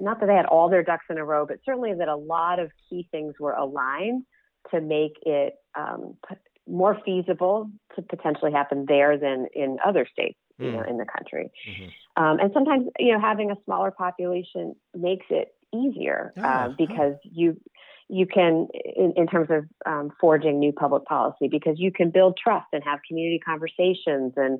[0.00, 2.60] not that they had all their ducks in a row, but certainly that a lot
[2.60, 4.24] of key things were aligned
[4.70, 10.38] to make it um, p- more feasible to potentially happen there than in other states,
[10.58, 10.90] you know, Mm.
[10.90, 11.50] in the country.
[11.68, 11.90] Mhm.
[12.16, 17.60] Um, and sometimes, you know, having a smaller population makes it easier uh, because you
[18.08, 22.36] you can, in, in terms of um, forging new public policy, because you can build
[22.36, 24.58] trust and have community conversations and,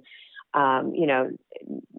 [0.55, 1.31] um, you know,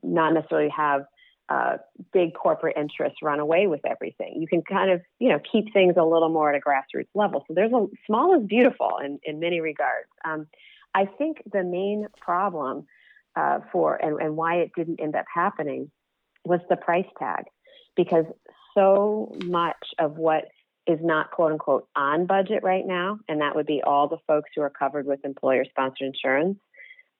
[0.02, 1.06] not necessarily have
[1.50, 1.78] uh,
[2.12, 4.38] big corporate interests run away with everything.
[4.40, 7.44] You can kind of, you know, keep things a little more at a grassroots level.
[7.48, 10.08] So there's a small is beautiful in, in many regards.
[10.28, 10.48] Um,
[10.96, 12.88] I think the main problem
[13.36, 15.92] uh, for and, and why it didn't end up happening
[16.46, 17.46] was the price tag,
[17.96, 18.26] because
[18.74, 20.46] so much of what
[20.88, 24.50] is not quote unquote on budget right now, and that would be all the folks
[24.56, 26.58] who are covered with employer sponsored insurance,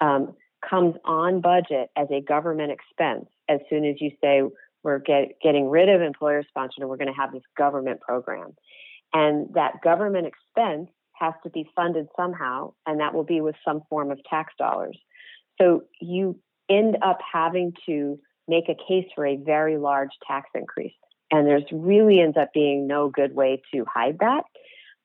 [0.02, 0.36] um,
[0.68, 4.42] comes on budget as a government expense as soon as you say
[4.84, 8.56] we're get, getting rid of employer sponsored and we're going to have this government program.
[9.14, 13.82] And that government expense has to be funded somehow, and that will be with some
[13.90, 14.98] form of tax dollars.
[15.60, 20.94] So you end up having to make a case for a very large tax increase.
[21.32, 24.44] And there's really ends up being no good way to hide that.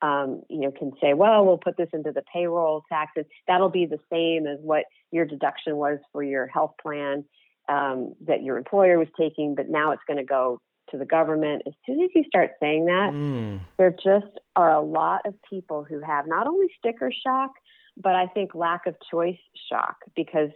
[0.03, 3.26] Um, you know, can say, well, we'll put this into the payroll taxes.
[3.46, 7.24] That'll be the same as what your deduction was for your health plan
[7.70, 11.62] um, that your employer was taking, but now it's going to go to the government.
[11.66, 13.61] As soon as you start saying that, Mm.
[13.78, 17.52] there just are a lot of people who have not only sticker shock,
[17.96, 19.38] but I think lack of choice
[19.70, 20.50] shock because,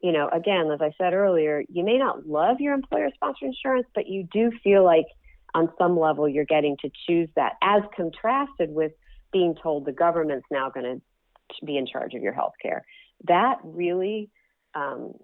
[0.00, 3.86] you know, again, as I said earlier, you may not love your employer sponsored insurance,
[3.94, 5.06] but you do feel like
[5.54, 8.92] on some level you're getting to choose that as contrasted with
[9.32, 12.84] being told the government's now going to be in charge of your health care.
[13.24, 14.30] That really,
[14.74, 15.14] um,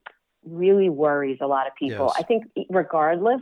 [0.44, 2.06] really worries a lot of people.
[2.14, 2.16] Yes.
[2.18, 3.40] I think regardless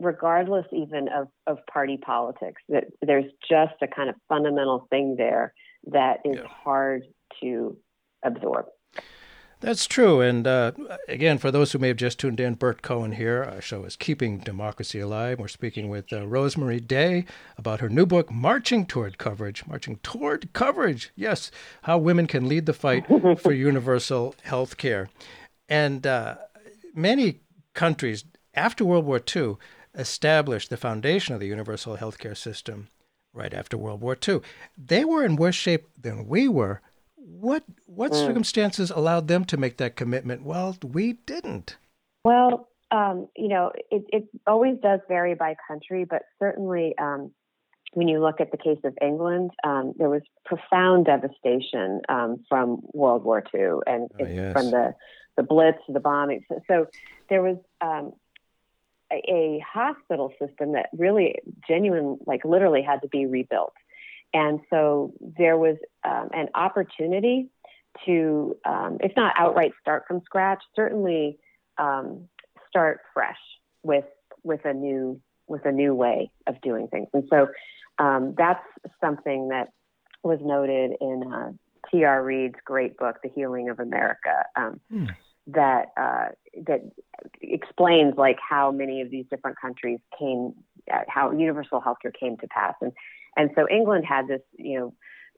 [0.00, 5.54] regardless even of, of party politics, that there's just a kind of fundamental thing there
[5.92, 6.46] that is Yeah.
[6.48, 7.04] hard
[7.40, 7.76] to
[8.24, 8.66] absorb.
[9.60, 10.20] That's true.
[10.20, 10.72] And uh,
[11.06, 13.44] again, for those who may have just tuned in, Burt Cohen here.
[13.44, 15.38] Our show is Keeping Democracy Alive.
[15.38, 17.24] We're speaking with uh, Rosemarie Day
[17.56, 19.64] about her new book, Marching Toward Coverage.
[19.68, 21.12] Marching Toward Coverage.
[21.14, 21.52] Yes,
[21.82, 23.06] how women can lead the fight
[23.40, 25.08] for universal health care.
[25.72, 26.36] And uh,
[26.94, 27.40] many
[27.74, 29.56] countries after World War II
[29.94, 32.88] established the foundation of the universal health care system
[33.32, 34.40] right after World War II.
[34.76, 36.82] They were in worse shape than we were
[37.42, 38.26] what what mm.
[38.26, 40.42] circumstances allowed them to make that commitment?
[40.42, 41.76] Well, we didn't.
[42.24, 47.32] Well, um, you know, it, it always does vary by country, but certainly um,
[47.94, 52.82] when you look at the case of England, um, there was profound devastation um, from
[52.92, 54.52] World War II and oh, yes.
[54.52, 54.94] from the
[55.36, 56.44] the Blitz, the bombing.
[56.48, 56.86] So, so
[57.28, 58.12] there was um,
[59.10, 63.74] a, a, hospital system that really, genuine, like literally, had to be rebuilt.
[64.34, 67.48] And so there was um, an opportunity
[68.06, 71.38] to, um, if not outright start from scratch, certainly
[71.78, 72.28] um,
[72.68, 73.38] start fresh
[73.82, 74.04] with
[74.42, 77.08] with a new with a new way of doing things.
[77.12, 77.48] And so
[77.98, 78.64] um, that's
[79.00, 79.68] something that
[80.22, 81.52] was noted in uh,
[81.90, 82.22] T.R.
[82.22, 84.44] Reid's great book, The Healing of America.
[84.56, 85.06] Um, hmm.
[85.48, 86.28] That uh,
[86.66, 86.82] that
[87.40, 90.54] explains like how many of these different countries came,
[90.92, 92.92] uh, how universal healthcare came to pass, and
[93.36, 94.94] and so England had this, you know,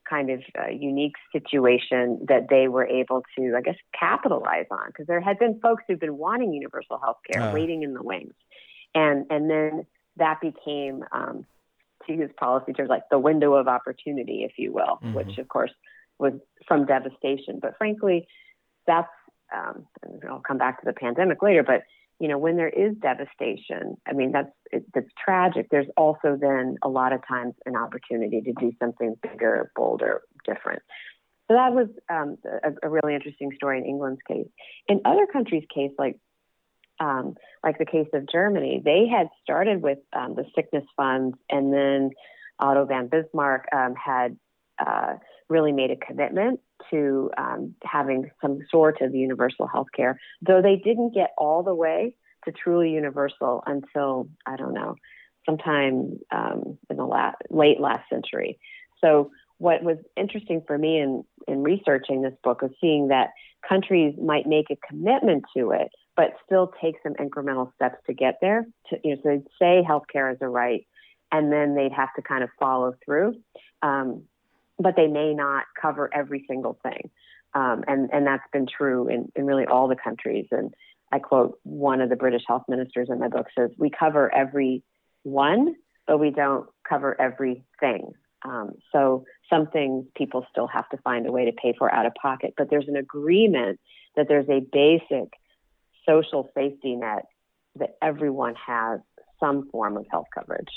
[0.09, 5.07] kind of uh, unique situation that they were able to, I guess, capitalize on because
[5.07, 7.53] there had been folks who've been wanting universal health care uh.
[7.53, 8.35] waiting in the wings.
[8.95, 11.47] And, and then that became, um,
[12.07, 15.15] to use policy terms, like the window of opportunity, if you will, mm-hmm.
[15.15, 15.71] which of course
[16.19, 16.33] was
[16.67, 17.59] from devastation.
[17.61, 18.27] But frankly,
[18.87, 19.09] that's,
[19.55, 19.87] um,
[20.29, 21.83] I'll come back to the pandemic later, but
[22.21, 25.67] you know, when there is devastation, I mean, that's it, that's tragic.
[25.71, 30.83] There's also then a lot of times an opportunity to do something bigger, bolder, different.
[31.49, 34.47] So that was um, a, a, really interesting story in England's case.
[34.89, 36.19] In other countries' case, like
[37.01, 41.73] um, like the case of Germany, they had started with um, the sickness funds, and
[41.73, 42.11] then
[42.59, 44.37] Otto von Bismarck um, had
[44.79, 45.15] uh,
[45.49, 50.77] really made a commitment to um, having some sort of universal health care, though they
[50.77, 54.97] didn't get all the way to truly universal until, I don't know,
[55.47, 58.59] sometime um, in the last, late last century.
[59.01, 63.31] So, what was interesting for me in, in researching this book was seeing that
[63.67, 68.39] countries might make a commitment to it, but still take some incremental steps to get
[68.41, 68.67] there.
[68.91, 70.87] To, you know, so they'd say healthcare is a right,
[71.31, 73.35] and then they'd have to kind of follow through.
[73.81, 74.25] Um,
[74.79, 77.11] but they may not cover every single thing.
[77.55, 80.47] Um, and, and that's been true in, in really all the countries.
[80.51, 80.75] And
[81.13, 84.83] I quote one of the British health ministers in my book says, We cover every
[85.23, 88.13] one, but we don't cover everything.
[88.45, 92.07] Um, so some things people still have to find a way to pay for out
[92.07, 93.81] of pocket, but there's an agreement
[94.17, 95.33] that there's a basic
[96.07, 97.25] social safety net
[97.77, 99.01] that everyone has
[99.41, 100.69] some form of health coverage.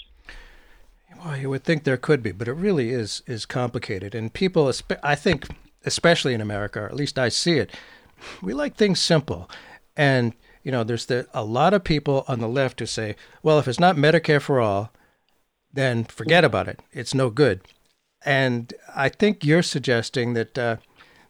[1.24, 4.13] Well, you would think there could be, but it really is is complicated.
[4.13, 4.72] And people,
[5.04, 5.48] I think,
[5.86, 7.72] especially in America, or at least I see it,
[8.41, 9.50] we like things simple.
[9.96, 10.34] And
[10.67, 13.70] you know, there's the, a lot of people on the left who say, well, if
[13.70, 14.91] it's not Medicare for all,
[15.72, 16.82] then forget about it.
[16.91, 17.62] It's no good.
[18.26, 20.76] And I think you're suggesting that, uh,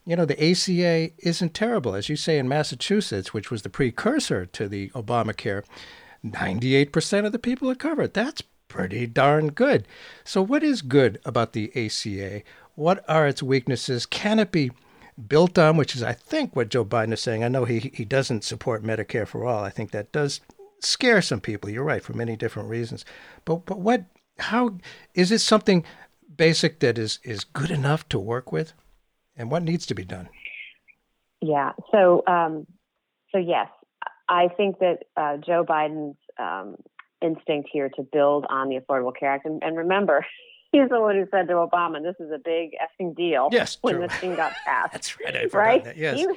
[0.06, 1.94] you know, the ACA isn't terrible.
[1.94, 5.64] As you say in Massachusetts, which was the precursor to the Obamacare,
[6.26, 8.16] 98% of the people are covered.
[8.16, 9.88] That's pretty darn good.
[10.24, 12.44] So, what is good about the ACA?
[12.76, 14.06] What are its weaknesses?
[14.06, 14.72] Can it be
[15.28, 17.44] built on, which is, I think, what Joe Biden is saying?
[17.44, 19.64] I know he, he doesn't support Medicare for all.
[19.64, 20.42] I think that does
[20.80, 21.70] scare some people.
[21.70, 23.04] You're right, for many different reasons.
[23.46, 24.06] But, but what,
[24.40, 24.78] how,
[25.16, 25.84] is it something
[26.36, 28.74] basic that is, is good enough to work with?
[29.36, 30.30] And what needs to be done?
[31.42, 31.72] Yeah.
[31.92, 32.68] So, um,
[33.32, 33.70] so yes,
[34.30, 36.76] I think that uh, Joe Biden's um,
[37.22, 39.46] instinct here to build on the Affordable Care Act.
[39.46, 40.26] And, and remember,
[40.72, 43.96] he's the one who said to Obama, "This is a big effing deal." Yes, when
[43.96, 44.08] true.
[44.08, 44.94] this thing got passed.
[44.94, 45.36] That's right.
[45.36, 45.84] I right?
[45.84, 45.98] That.
[45.98, 46.18] Yes.
[46.18, 46.28] He,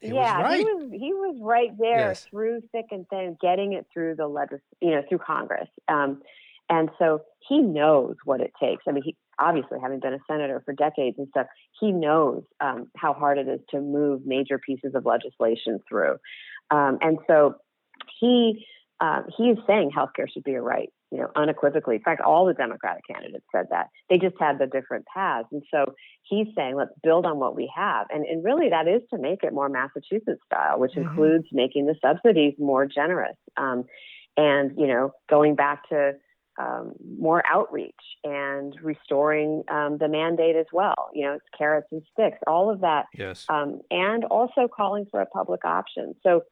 [0.00, 0.58] he yeah, was right.
[0.58, 2.24] he was he was right there yes.
[2.24, 5.68] through thick and thin, getting it through the legis, you know, through Congress.
[5.88, 6.22] Um,
[6.68, 8.84] and so he knows what it takes.
[8.88, 11.46] I mean, he obviously having been a senator for decades and stuff,
[11.78, 16.16] he knows um, how hard it is to move major pieces of legislation through.
[16.70, 17.56] Um, and so
[18.20, 18.64] he
[19.02, 21.96] um, he's saying healthcare should be a right, you know, unequivocally.
[21.96, 23.88] In fact, all the Democratic candidates said that.
[24.08, 25.48] They just had the different paths.
[25.50, 28.06] And so he's saying, let's build on what we have.
[28.10, 31.08] And, and really, that is to make it more Massachusetts style, which mm-hmm.
[31.08, 33.36] includes making the subsidies more generous.
[33.56, 33.86] Um,
[34.36, 36.12] and, you know, going back to
[36.60, 37.94] um, more outreach
[38.24, 41.08] and restoring um, the mandate as well.
[41.12, 43.06] You know, it's carrots and sticks, all of that.
[43.14, 43.46] Yes.
[43.48, 46.14] Um, and also calling for a public option.
[46.22, 46.42] So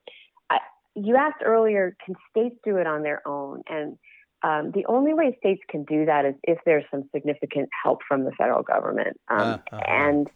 [0.94, 3.62] you asked earlier, can states do it on their own?
[3.68, 3.98] And
[4.42, 8.24] um, the only way states can do that is if there's some significant help from
[8.24, 9.20] the federal government.
[9.28, 9.82] Um, Uh, uh-huh.
[9.86, 10.30] And,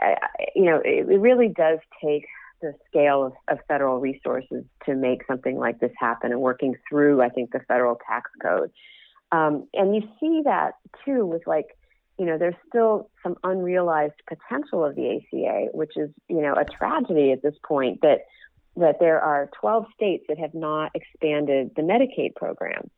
[0.00, 0.14] uh,
[0.54, 2.26] you know, it, it really does take
[2.60, 7.20] the scale of, of federal resources to make something like this happen and working through,
[7.20, 8.70] I think, the federal tax code.
[9.32, 10.74] Um, and you see that
[11.04, 11.76] too with like,
[12.18, 16.64] you know, there's still some unrealized potential of the ACA, which is, you know, a
[16.64, 18.20] tragedy at this point that
[18.76, 22.90] that there are 12 states that have not expanded the Medicaid program.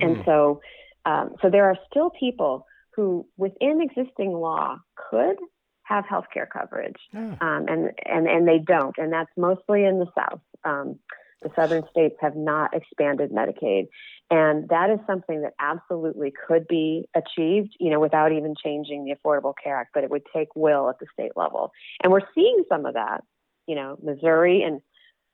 [0.00, 0.24] And Mm.
[0.24, 0.60] so,
[1.04, 5.38] um, so there are still people who, within existing law, could
[5.82, 7.34] have health care coverage Yeah.
[7.40, 8.96] um, and, and, and they don't.
[8.96, 10.40] And that's mostly in the South.
[10.64, 10.98] Um,
[11.42, 13.88] the southern states have not expanded Medicaid.
[14.30, 19.14] And that is something that absolutely could be achieved, you know, without even changing the
[19.14, 21.72] Affordable Care Act, but it would take will at the state level.
[22.02, 23.24] And we're seeing some of that.
[23.66, 24.80] You know, Missouri and,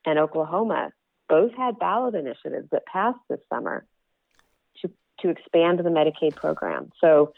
[0.06, 0.90] and Oklahoma
[1.28, 3.84] both had ballot initiatives that passed this summer
[4.80, 4.90] to,
[5.20, 6.90] to expand the Medicaid program.
[7.00, 7.32] So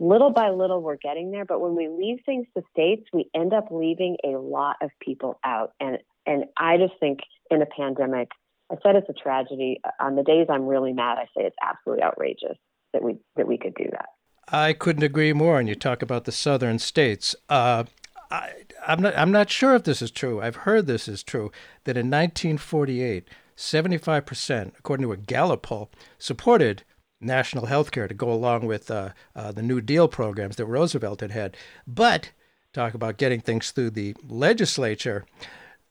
[0.00, 3.52] little by little we're getting there but when we leave things to states we end
[3.52, 7.18] up leaving a lot of people out and and i just think
[7.50, 8.28] in a pandemic
[8.70, 12.04] i said it's a tragedy on the days i'm really mad i say it's absolutely
[12.04, 12.56] outrageous
[12.92, 14.08] that we that we could do that
[14.50, 15.58] I couldn't agree more.
[15.58, 17.36] And you talk about the southern states.
[17.48, 17.84] Uh,
[18.30, 18.52] I,
[18.86, 19.16] I'm not.
[19.16, 20.40] I'm not sure if this is true.
[20.40, 21.50] I've heard this is true.
[21.84, 26.84] That in 1948, 75 percent, according to a Gallup poll, supported
[27.20, 31.20] national health care to go along with uh, uh, the New Deal programs that Roosevelt
[31.20, 31.56] had had.
[31.86, 32.32] But
[32.72, 35.24] talk about getting things through the legislature.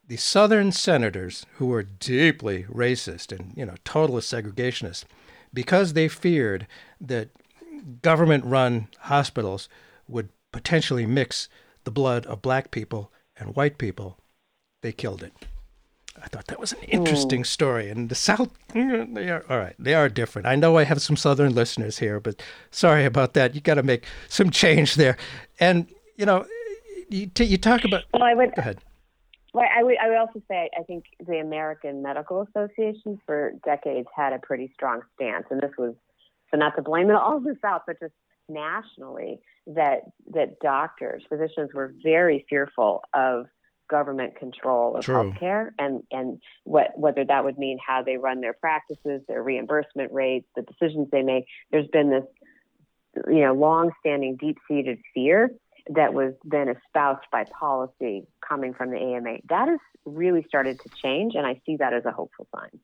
[0.07, 5.03] The Southern senators, who were deeply racist and you know total segregationists,
[5.53, 6.67] because they feared
[7.01, 7.29] that
[8.01, 9.69] government-run hospitals
[10.07, 11.49] would potentially mix
[11.87, 14.17] the blood of black people and white people,
[14.81, 15.31] they killed it.
[16.21, 17.89] I thought that was an interesting story.
[17.89, 19.73] And the South, mm, they are all right.
[19.79, 20.47] They are different.
[20.47, 23.55] I know I have some Southern listeners here, but sorry about that.
[23.55, 25.15] You got to make some change there.
[25.61, 26.45] And you know,
[27.07, 28.03] you, t- you talk about.
[28.13, 28.79] well i would Go ahead.
[29.53, 34.09] well, I would I would also say I think the American Medical Association for decades
[34.13, 35.93] had a pretty strong stance, and this was
[36.51, 38.13] so not to blame it all on the South, but just
[38.49, 40.01] nationally that
[40.33, 43.47] that doctors, physicians were very fearful of
[43.89, 45.31] government control of True.
[45.31, 50.11] healthcare and and what whether that would mean how they run their practices, their reimbursement
[50.11, 51.45] rates, the decisions they make.
[51.71, 52.25] There's been this
[53.27, 55.51] you know long-standing deep-seated fear
[55.89, 59.37] that was then espoused by policy coming from the AMA.
[59.49, 62.79] That has really started to change, and I see that as a hopeful sign.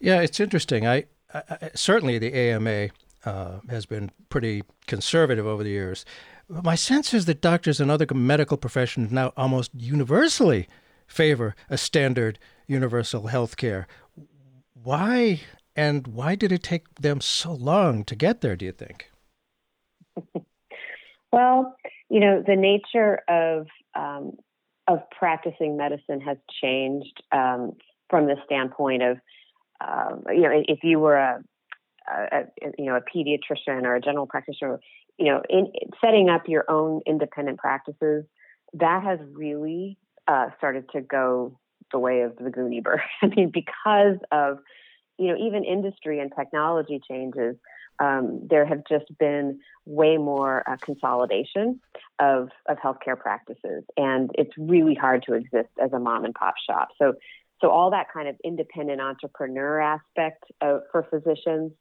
[0.00, 0.86] Yeah, it's interesting.
[0.86, 2.88] I, I, I certainly the AMA
[3.24, 6.04] uh, has been pretty conservative over the years.
[6.48, 10.68] My sense is that doctors and other medical professions now almost universally
[11.06, 13.86] favor a standard universal health care.
[14.74, 15.40] Why
[15.76, 19.10] and why did it take them so long to get there, do you think?
[21.34, 21.74] Well,
[22.08, 23.66] you know, the nature of
[23.96, 24.36] um,
[24.86, 27.72] of practicing medicine has changed um,
[28.08, 29.18] from the standpoint of,
[29.80, 31.42] um, you know, if you were a,
[32.10, 34.80] a, a you know a pediatrician or a general practitioner,
[35.18, 38.24] you know, in setting up your own independent practices,
[38.74, 41.58] that has really uh, started to go
[41.92, 43.00] the way of the Goonie bird.
[43.22, 44.58] I mean, because of
[45.18, 47.56] you know even industry and technology changes,
[48.00, 51.80] um, there have just been way more uh, consolidation
[52.18, 56.54] of of healthcare practices, and it's really hard to exist as a mom and pop
[56.68, 56.88] shop.
[57.00, 57.14] So,
[57.60, 61.72] so all that kind of independent entrepreneur aspect of, for physicians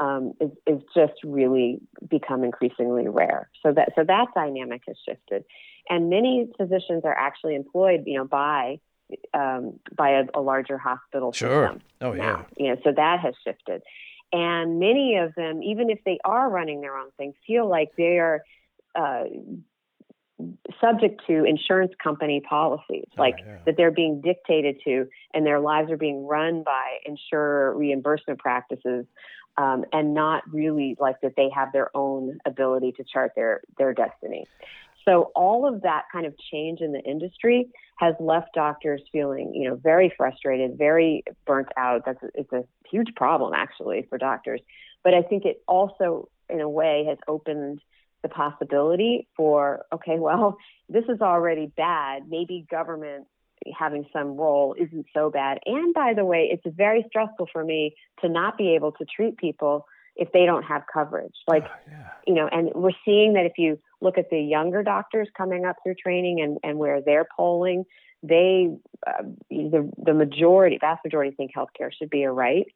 [0.00, 1.78] um, is is just really
[2.08, 3.50] become increasingly rare.
[3.62, 5.44] So that so that dynamic has shifted,
[5.88, 8.80] and many physicians are actually employed, you know, by
[9.34, 11.66] um, by a, a larger hospital Sure.
[11.68, 12.22] system Oh yeah.
[12.22, 12.46] now.
[12.56, 13.82] You know, so that has shifted.
[14.32, 18.18] And many of them, even if they are running their own thing, feel like they
[18.18, 18.42] are
[18.94, 19.24] uh,
[20.80, 23.58] subject to insurance company policies, like yeah.
[23.66, 29.04] that they're being dictated to, and their lives are being run by insurer reimbursement practices,
[29.56, 33.92] um, and not really like that they have their own ability to chart their their
[33.92, 34.46] destiny.
[35.06, 39.68] So all of that kind of change in the industry has left doctors feeling, you
[39.68, 42.02] know, very frustrated, very burnt out.
[42.04, 44.60] That's it's a huge problem actually for doctors.
[45.02, 47.80] But I think it also, in a way, has opened
[48.22, 52.28] the possibility for okay, well, this is already bad.
[52.28, 53.26] Maybe government
[53.78, 55.58] having some role isn't so bad.
[55.66, 59.36] And by the way, it's very stressful for me to not be able to treat
[59.36, 59.86] people
[60.16, 61.34] if they don't have coverage.
[61.46, 62.08] Like, Oh, yeah.
[62.26, 65.76] you know, and we're seeing that if you look at the younger doctors coming up
[65.82, 67.84] through training and, and where they're polling,
[68.22, 68.68] they,
[69.06, 72.66] uh, the, the majority, vast majority think healthcare should be a right.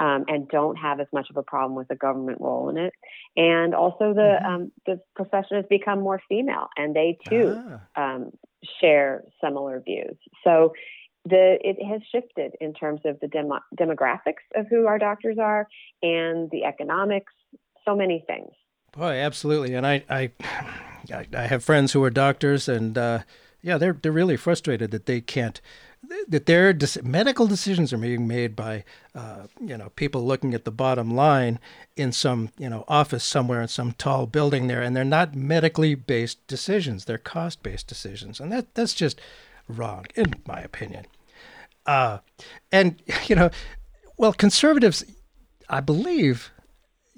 [0.00, 2.94] Um, and don't have as much of a problem with the government role in it,
[3.36, 4.46] and also the Mhm.
[4.46, 7.56] um, the profession has become more female, and they too
[7.96, 8.14] Ah.
[8.14, 8.30] um,
[8.80, 10.16] share similar views.
[10.44, 10.72] So
[11.24, 15.66] the it has shifted in terms of the demo, demographics of who our doctors are
[16.00, 17.32] and the economics,
[17.84, 18.52] so many things.
[18.92, 19.74] Boy, absolutely.
[19.74, 20.30] And I, I,
[21.12, 23.18] I- I have friends who are doctors, and uh,
[23.62, 25.60] yeah, they're they're really frustrated that they can't,
[26.28, 28.84] that their medical decisions are being made by,
[29.14, 31.58] uh, you know, people looking at the bottom line
[31.96, 35.94] in some you know office somewhere in some tall building there, and they're not medically
[35.94, 39.20] based decisions; they're cost based decisions, and that that's just
[39.68, 41.06] wrong, in my opinion.
[41.86, 42.18] Uh,
[42.70, 43.50] and you know,
[44.16, 45.04] well, conservatives,
[45.68, 46.52] I believe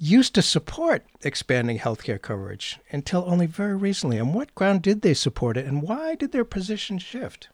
[0.02, 4.18] used to support expanding healthcare coverage until only very recently.
[4.18, 7.48] On what ground did they support it, and why did their position shift?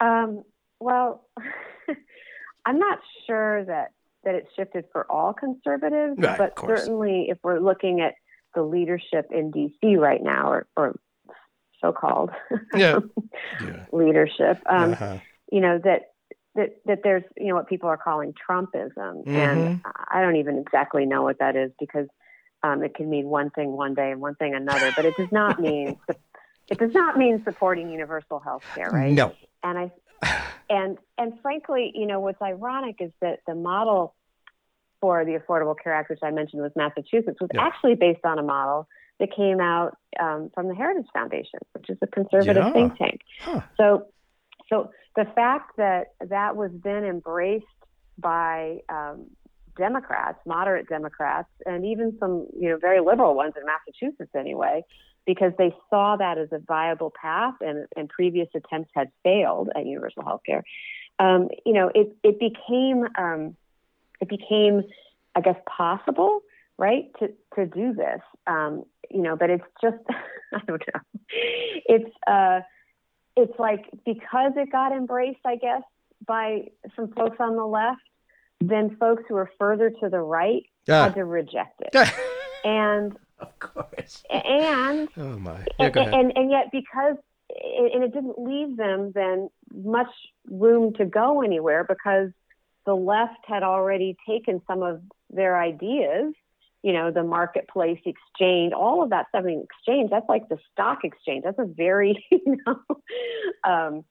[0.00, 0.42] Um,
[0.80, 1.26] well,
[2.66, 3.92] I'm not sure that
[4.24, 8.14] that it shifted for all conservatives, Right, but certainly if we're looking at
[8.56, 10.98] the leadership in DC right now, or, or
[11.80, 12.30] so-called
[12.74, 12.98] Yeah.
[13.64, 13.84] Yeah.
[13.92, 15.18] leadership, um, Uh-huh.
[15.52, 16.10] you know that
[16.56, 19.80] that that there's you know what people are calling Trumpism, and
[20.10, 22.08] I don't even exactly know what that is because
[22.62, 25.30] um, it can mean one thing one day and one thing another, but it does
[25.30, 25.96] not mean
[26.68, 29.12] it does not mean supporting universal health care, right?
[29.12, 29.32] No.
[29.62, 29.90] And I
[30.70, 34.14] and and frankly, you know what's ironic is that the model
[35.00, 37.62] for the Affordable Care Act, which I mentioned was Massachusetts, was Yeah.
[37.66, 38.88] actually based on a model
[39.20, 42.72] that came out um, from the Heritage Foundation, which is a conservative Yeah.
[42.72, 43.20] think tank.
[43.40, 43.60] Huh.
[43.76, 44.06] So,
[44.68, 47.64] so the fact that that was then embraced
[48.18, 49.26] by um,
[49.76, 54.82] Democrats, moderate Democrats, and even some you know very liberal ones in Massachusetts anyway,
[55.26, 59.84] because they saw that as a viable path, and, and previous attempts had failed at
[59.84, 60.64] universal health care.
[61.18, 63.56] Um, you know, it it became um,
[64.20, 64.82] it became,
[65.34, 66.40] I guess, possible,
[66.78, 68.20] right, to to do this.
[68.46, 69.96] Um, you know, but it's just
[70.54, 71.20] I don't know.
[71.86, 72.60] It's uh,
[73.36, 75.82] it's like because it got embraced, I guess,
[76.26, 78.00] by some folks on the left,
[78.60, 80.64] then folks who are further to the right
[81.06, 82.08] had to reject it.
[82.64, 84.22] And of course.
[84.30, 85.64] and Oh my.
[85.78, 86.14] Yeah, and, go ahead.
[86.14, 87.16] and and yet because
[87.48, 90.10] and it didn't leave them then much
[90.50, 92.30] room to go anywhere because
[92.86, 96.32] the left had already taken some of their ideas
[96.82, 100.58] you know the marketplace exchange all of that stuff I mean, exchange that's like the
[100.72, 102.80] stock exchange that's a very you know
[103.68, 104.04] um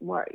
[0.00, 0.26] more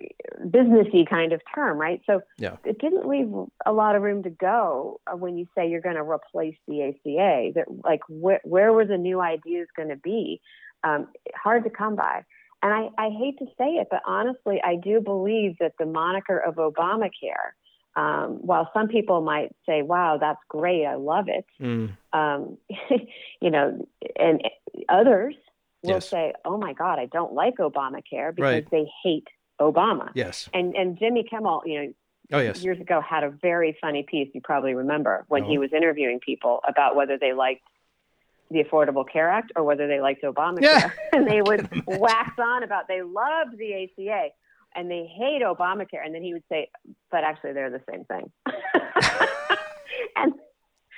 [0.45, 2.57] businessy kind of term right so Yeah.
[2.65, 3.29] it didn't leave
[3.65, 6.83] a lot of room to go uh, when you say you're going to replace the
[6.83, 7.51] ACA.
[7.55, 10.41] That like where where were the new ideas going to be?
[10.83, 12.23] Um, hard to come by.
[12.61, 16.37] And I, I hate to say it, but honestly, I do believe that the moniker
[16.39, 17.53] of Obamacare,
[17.95, 21.95] um, while some people might say, "Wow, that's great, I love it," Mm.
[22.13, 22.57] um,
[23.41, 23.87] you know,
[24.19, 24.41] and
[24.89, 25.35] others
[25.83, 26.09] will Yes.
[26.09, 28.69] say, "Oh my God, I don't like Obamacare because Right.
[28.71, 29.27] they hate
[29.59, 30.49] Obama." Yes.
[30.53, 31.93] And and Jimmy Kimmel, you know,
[32.33, 32.61] Oh yes.
[32.63, 36.59] years ago had a very funny piece you probably remember when he was interviewing people
[36.67, 37.63] about whether they liked
[38.51, 40.61] the Affordable Care Act or whether they liked Obamacare.
[40.61, 40.89] Yeah.
[41.13, 44.27] and they would wax on about they loved the ACA
[44.75, 46.05] and they hate Obamacare.
[46.05, 46.69] And then he would say,
[47.11, 48.31] but actually they're the same thing.
[50.15, 50.33] and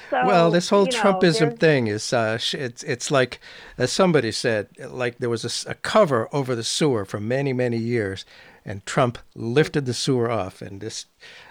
[0.09, 3.39] so, well, this whole you know, Trumpism there's- thing is uh, it's it's like
[3.77, 8.25] as somebody said, like there was a cover over the sewer for many many years,
[8.65, 11.05] and Trump lifted the sewer off, and this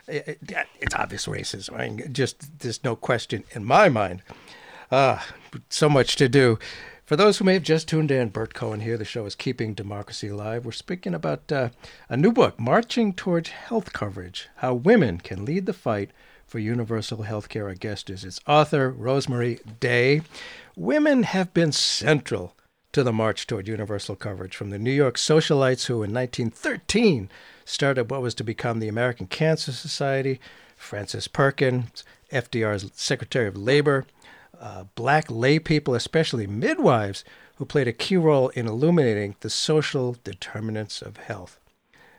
[0.06, 1.78] it, it- it's obvious racism.
[1.78, 4.22] I mean, just there's no question in my mind.
[4.90, 5.26] Ah,
[5.68, 6.58] so much to do.
[7.04, 8.98] For those who may have just tuned in, Burt Cohen here.
[8.98, 10.64] The show is Keeping Democracy Alive.
[10.66, 11.70] We're speaking about uh,
[12.10, 16.10] a new book, Marching Towards Health Coverage How Women Can Lead the Fight
[16.46, 17.66] for Universal Health Care.
[17.68, 20.20] Our guest is its author, Rosemarie Day.
[20.76, 22.54] Women have been central
[22.92, 27.30] to the march toward universal coverage from the New York socialites who in 1913
[27.64, 30.40] started what was to become the American Cancer Society,
[30.76, 34.06] Frances Perkins, FDR's Secretary of Labor,
[34.60, 37.24] uh, black lay people, especially midwives,
[37.56, 41.58] who played a key role in illuminating the social determinants of health.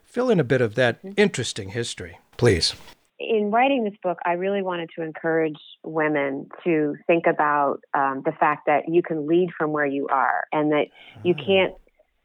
[0.03, 2.73] Fill in a bit of that interesting history, please.
[3.19, 8.31] In writing this book, I really wanted to encourage women to think about um, the
[8.31, 10.87] fact that you can lead from where you are and that
[11.23, 11.73] you can't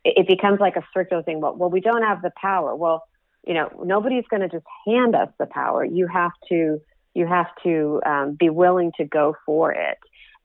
[0.04, 1.40] it, it becomes like a circular thing.
[1.40, 2.76] Well, well, we don't have the power.
[2.76, 3.04] Well,
[3.46, 5.84] you know, nobody's going to just hand us the power.
[5.84, 6.80] You have to
[7.14, 9.98] you have to um, be willing to go for it.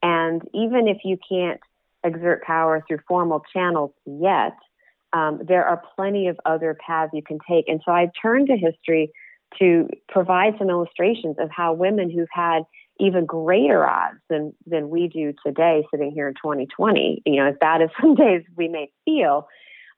[0.03, 1.59] And even if you can't
[2.03, 4.55] exert power through formal channels yet,
[5.11, 7.67] um, there are plenty of other paths you can take.
[7.67, 9.11] And so I turned to history
[9.57, 12.63] to provide some illustrations of how women who've had
[12.99, 17.55] even greater odds than than we do today, sitting here in 2020, you know, as
[17.59, 19.47] bad as some days we may feel,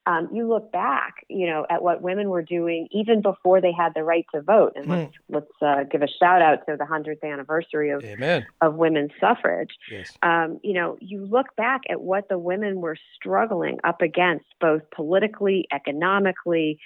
[0.04, 3.92] um, you look back, you know, at what women were doing even before they had
[3.94, 4.72] the right to vote.
[4.74, 5.34] And let's, hmm.
[5.34, 8.44] let's uh, give a shout out to the 100th anniversary of, Amen.
[8.60, 9.70] of women's suffrage.
[9.90, 10.12] Yes.
[10.22, 14.82] Um, you know, you look back at what the women were struggling up against, both
[14.90, 16.80] politically, economically,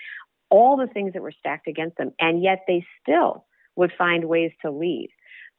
[0.50, 3.44] all the things that were stacked against them, and yet they still
[3.74, 5.10] would find ways to lead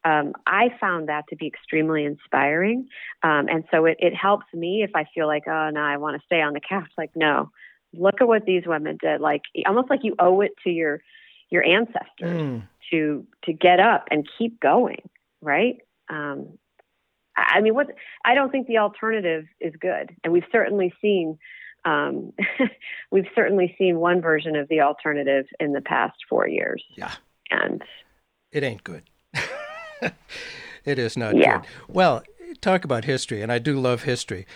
[0.04, 2.88] um, I found that to be extremely inspiring.
[3.22, 6.16] Um, and so it, it helps me if I feel like, oh, no, I want
[6.16, 6.90] to stay on the couch.
[6.96, 7.50] Like, no,
[7.92, 9.20] look at what these women did.
[9.20, 11.00] Like, almost like you owe it to your
[11.50, 12.62] your ancestors mm.
[12.90, 15.08] to to get up and keep going,
[15.40, 15.76] right?
[16.08, 16.58] Um,
[17.36, 17.88] I mean, what
[18.24, 21.38] I don't think the alternative is good, and we've certainly seen
[21.84, 22.32] um,
[23.10, 26.82] we've certainly seen one version of the alternative in the past four years.
[26.96, 27.12] Yeah,
[27.50, 27.82] and
[28.52, 29.02] it ain't good.
[30.84, 31.58] it is not yeah.
[31.58, 31.66] good.
[31.88, 32.22] Well,
[32.60, 34.46] talk about history, and I do love history.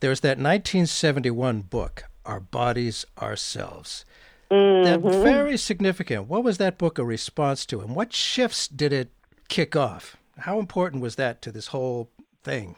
[0.00, 4.04] There's that 1971 book, Our Bodies, Ourselves.
[4.50, 4.84] Mm-hmm.
[4.84, 6.28] That very significant.
[6.28, 9.10] What was that book a response to, and what shifts did it
[9.48, 10.16] kick off?
[10.38, 12.10] How important was that to this whole
[12.42, 12.76] thing?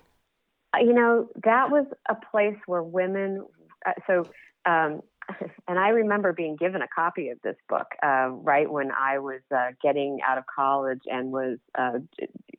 [0.81, 3.45] You know, that was a place where women.
[3.85, 4.25] Uh, so
[4.67, 5.01] um,
[5.69, 9.41] and I remember being given a copy of this book uh, right when I was
[9.55, 11.99] uh, getting out of college and was uh,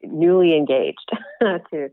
[0.04, 1.12] newly engaged
[1.42, 1.90] to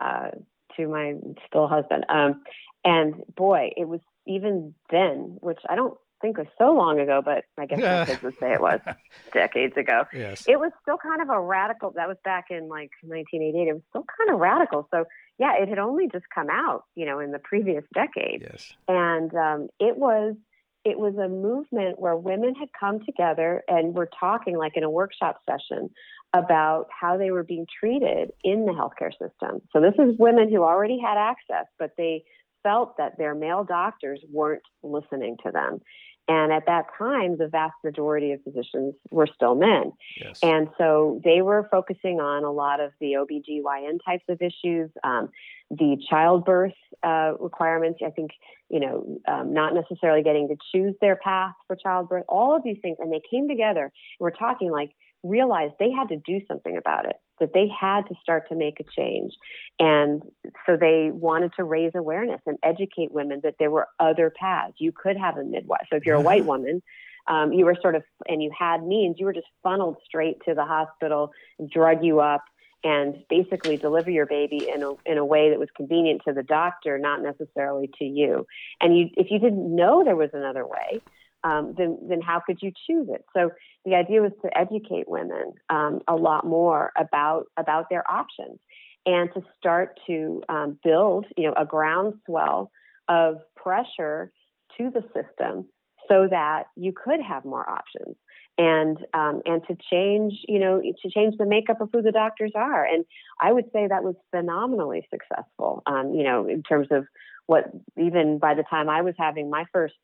[0.00, 0.30] uh,
[0.76, 1.14] to my
[1.46, 2.04] still husband.
[2.08, 2.42] Um,
[2.84, 7.44] and boy, it was even then, which I don't think was so long ago, but
[7.58, 8.80] I guess my kids would say it was
[9.32, 10.04] decades ago.
[10.12, 10.44] Yes.
[10.48, 11.92] It was still kind of a radical.
[11.92, 13.68] That was back in like 1988.
[13.68, 14.88] It was still kind of radical.
[14.90, 15.04] So
[15.38, 18.42] yeah, it had only just come out, you know, in the previous decade.
[18.42, 18.72] Yes.
[18.88, 20.36] And um, it was
[20.84, 24.90] it was a movement where women had come together and were talking like in a
[24.90, 25.88] workshop session
[26.34, 29.62] about how they were being treated in the healthcare system.
[29.72, 32.24] So this is women who already had access, but they
[32.62, 35.80] felt that their male doctors weren't listening to them.
[36.26, 39.92] And at that time, the vast majority of physicians were still men.
[40.18, 40.40] Yes.
[40.42, 45.28] And so they were focusing on a lot of the OBGYN types of issues, um,
[45.70, 46.72] the childbirth
[47.02, 48.00] uh, requirements.
[48.04, 48.30] I think,
[48.70, 52.78] you know, um, not necessarily getting to choose their path for childbirth, all of these
[52.80, 52.96] things.
[53.00, 54.90] And they came together and we're talking like,
[55.26, 58.80] realized they had to do something about it, that they had to start to make
[58.80, 59.32] a change.
[59.78, 60.22] And
[60.66, 64.74] so they wanted to raise awareness and educate women that there were other paths.
[64.78, 65.86] You could have a midwife.
[65.90, 66.82] So if you're a white woman,
[67.26, 70.54] um, you were sort of, and you had means, you were just funneled straight to
[70.54, 71.32] the hospital,
[71.72, 72.44] drug you up,
[72.84, 76.42] and basically deliver your baby in a, in a way that was convenient to the
[76.42, 78.46] doctor, not necessarily to you.
[78.80, 81.00] And you, if you didn't know there was another way,
[81.44, 83.24] um, then then how could you choose it?
[83.36, 83.50] So
[83.84, 88.58] the idea was to educate women um, a lot more about about their options
[89.06, 92.70] and to start to um, build you know a groundswell
[93.08, 94.32] of pressure
[94.78, 95.66] to the system
[96.08, 98.16] so that you could have more options
[98.56, 102.52] and um, and to change you know to change the makeup of who the doctors
[102.54, 103.04] are and
[103.40, 107.06] I would say that was phenomenally successful um, you know in terms of
[107.46, 107.64] what
[107.98, 109.94] even by the time I was having my first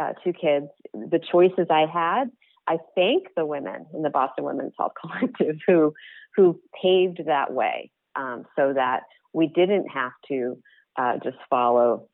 [0.00, 2.30] uh, two kids, the choices I had,
[2.66, 5.94] I thank the women in the Boston Women's Health Collective who
[6.36, 10.58] who paved that way um, so that we didn't have to
[10.96, 12.08] uh, just follow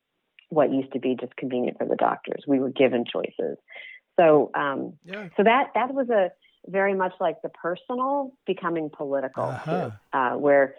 [0.49, 2.45] what used to be just convenient for the doctors.
[2.47, 3.59] We were given choices.
[4.19, 5.29] So um, yeah.
[5.37, 6.31] so that that was a
[6.67, 9.91] very much like the personal becoming political, uh-huh.
[10.13, 10.75] uh, where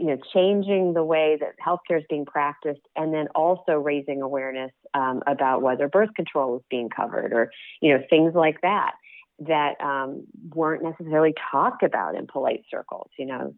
[0.00, 4.72] you know, changing the way that healthcare is being practiced, and then also raising awareness
[4.94, 7.50] um, about whether birth control is being covered, or
[7.82, 8.92] you know, things like that
[9.40, 10.24] that um,
[10.54, 13.10] weren't necessarily talked about in polite circles.
[13.18, 13.54] You know,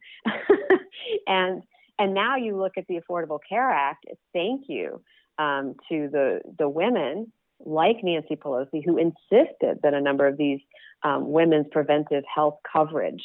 [1.28, 1.62] and
[1.98, 4.04] and now you look at the Affordable Care Act.
[4.32, 5.00] Thank you
[5.38, 7.32] um, to the the women
[7.64, 10.58] like Nancy Pelosi who insisted that a number of these
[11.04, 13.22] um, women's preventive health coverage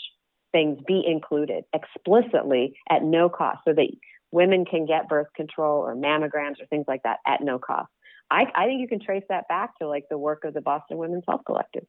[0.58, 3.88] things be included explicitly at no cost so that
[4.32, 7.90] women can get birth control or mammograms or things like that at no cost.
[8.32, 10.98] I, I think you can trace that back to like the work of the Boston
[10.98, 11.86] Women's Health Collective.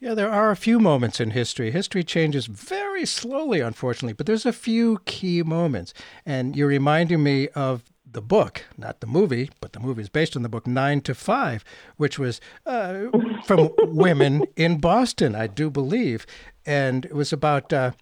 [0.00, 1.70] Yeah, there are a few moments in history.
[1.70, 5.94] History changes very slowly, unfortunately, but there's a few key moments.
[6.26, 10.36] And you're reminding me of the book, not the movie, but the movie is based
[10.36, 11.64] on the book Nine to Five,
[11.96, 13.06] which was uh,
[13.44, 16.26] from women in Boston, I do believe,
[16.66, 17.92] and it was about uh,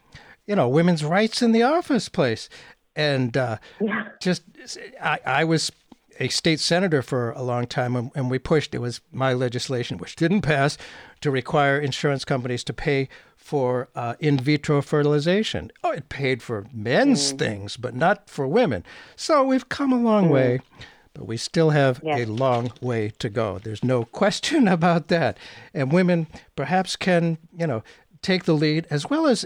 [0.46, 2.48] you know women's rights in the office place,
[2.96, 4.08] and uh, Yeah.
[4.20, 4.42] just
[5.02, 5.70] I, I was
[6.18, 9.96] a state senator for a long time and, and we pushed it was my legislation
[9.96, 10.76] which didn't pass
[11.22, 13.08] to require insurance companies to pay
[13.38, 15.72] for uh, in vitro fertilization.
[15.82, 18.84] Oh it paid for men's things but not for women.
[19.16, 20.60] So we've come a long way
[21.14, 22.20] but we still have Yes.
[22.28, 23.58] a long way to go.
[23.58, 25.38] There's no question about that.
[25.72, 27.82] And women perhaps can you know
[28.22, 29.44] take the lead as well as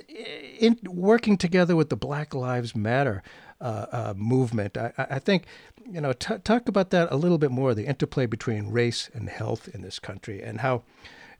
[0.59, 3.23] in working together with the black lives matter
[3.61, 4.77] uh, uh, movement.
[4.77, 5.45] I, I I think
[5.91, 9.29] you know t- talk about that a little bit more the interplay between race and
[9.29, 10.83] health in this country and how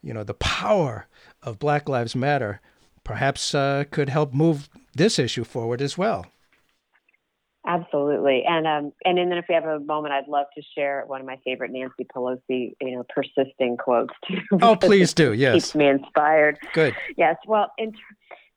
[0.01, 1.07] you know the power
[1.43, 2.61] of black lives matter
[3.03, 6.25] perhaps uh, could help move this issue forward as well
[7.67, 11.19] Absolutely, and um, and then if we have a moment, I'd love to share one
[11.19, 14.37] of my favorite Nancy Pelosi, you know, persisting quotes too.
[14.61, 16.59] oh please do yes keeps me inspired.
[16.73, 17.97] good Yes, well, in tr-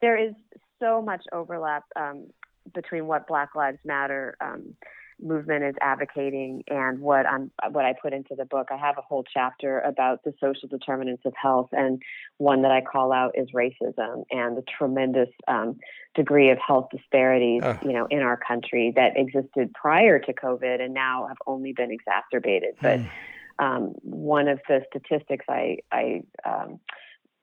[0.03, 0.35] there is
[0.79, 2.27] so much overlap um,
[2.75, 4.75] between what Black Lives Matter um,
[5.21, 8.69] movement is advocating and what I'm what I put into the book.
[8.71, 12.03] I have a whole chapter about the social determinants of health, and
[12.37, 15.79] one that I call out is racism and the tremendous um,
[16.15, 17.79] degree of health disparities, Ugh.
[17.83, 21.91] you know, in our country that existed prior to COVID and now have only been
[21.91, 22.75] exacerbated.
[22.81, 23.01] But
[23.59, 26.81] um, one of the statistics I, I um,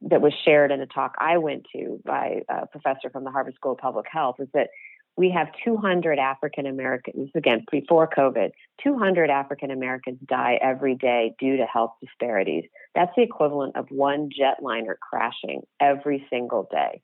[0.01, 3.55] that was shared in a talk I went to by a professor from the Harvard
[3.55, 4.69] School of Public Health is that
[5.17, 8.51] we have 200 African Americans, again, before COVID,
[8.83, 12.65] 200 African Americans die every day due to health disparities.
[12.93, 17.01] That's the equivalent of one jetliner crashing every single day.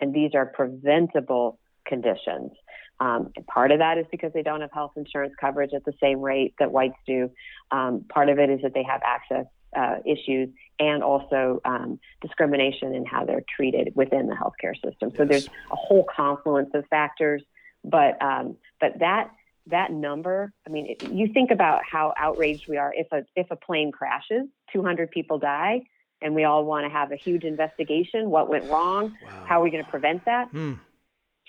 [0.00, 2.52] And these are preventable conditions.
[2.98, 6.20] Um, part of that is because they don't have health insurance coverage at the same
[6.20, 7.30] rate that whites do.
[7.70, 9.46] Um, part of it is that they have access
[9.76, 10.48] uh, issues
[10.78, 15.10] and also um, discrimination in how they're treated within the healthcare system.
[15.16, 15.28] So Yes.
[15.28, 17.42] there's a whole confluence of factors,
[17.84, 19.30] but um, but that
[19.66, 23.46] that number, I mean, it, you think about how outraged we are if a if
[23.50, 25.82] a plane crashes, 200 people die,
[26.20, 28.30] and we all want to have a huge investigation.
[28.30, 29.12] What went wrong?
[29.22, 29.44] Wow.
[29.48, 30.48] How are we going to prevent that?
[30.50, 30.74] Hmm.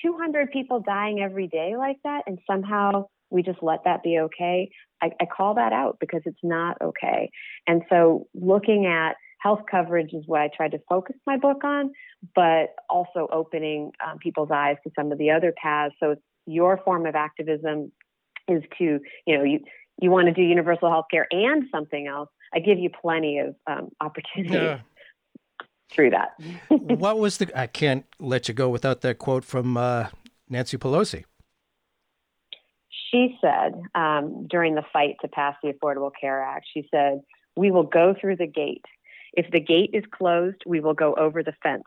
[0.03, 4.69] 200 people dying every day like that, and somehow we just let that be okay.
[5.01, 7.31] I, I call that out because it's not okay.
[7.67, 11.91] And so, looking at health coverage is what I tried to focus my book on,
[12.35, 15.95] but also opening um, people's eyes to some of the other paths.
[15.99, 16.15] So,
[16.45, 17.91] your form of activism
[18.47, 19.59] is to, you know, you
[20.01, 22.29] you want to do universal health care and something else.
[22.53, 24.79] I give you plenty of um, opportunities Yeah.
[25.91, 26.29] through that.
[26.69, 30.07] what was the i can't let you go without that quote from uh,
[30.49, 31.23] nancy pelosi
[33.11, 37.21] she said um, during the fight to pass the Affordable Care Act, she said,
[37.55, 38.85] We will go through the gate.
[39.33, 41.83] If the gate is closed, we will go over the fence.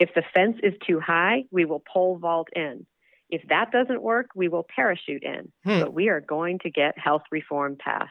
[0.00, 2.86] If the fence is too high, we will pole vault in.
[3.30, 5.50] If that doesn't work, we will parachute in.
[5.64, 5.80] Hmm.
[5.80, 8.10] But we are going to get health reform passed.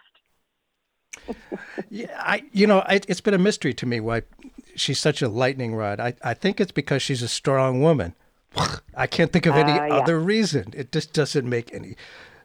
[1.90, 4.24] Yeah, I you know I, it's been a mystery to me why
[4.76, 6.00] she's such a lightning rod.
[6.00, 8.16] I, I think it's because she's a strong woman.
[8.96, 9.96] I can't think of any Uh, yeah.
[9.98, 10.74] other reason.
[10.76, 11.96] It just doesn't make any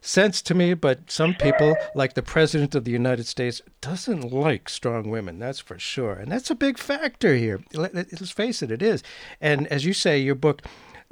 [0.09, 0.75] sense to me.
[0.75, 5.39] But some people, like the president of the United States, doesn't like strong women.
[5.39, 7.61] That's for sure, and that's a big factor here.
[7.75, 9.03] Let, let's face it, it is.
[9.41, 10.63] And as you say, your book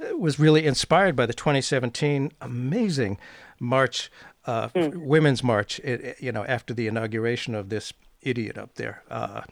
[0.03, 3.19] uh, was really inspired by the 2017 amazing
[3.61, 4.11] march,
[4.47, 5.81] uh, women's march.
[6.19, 7.93] You know, after the inauguration of this
[8.23, 9.43] idiot up there, uh,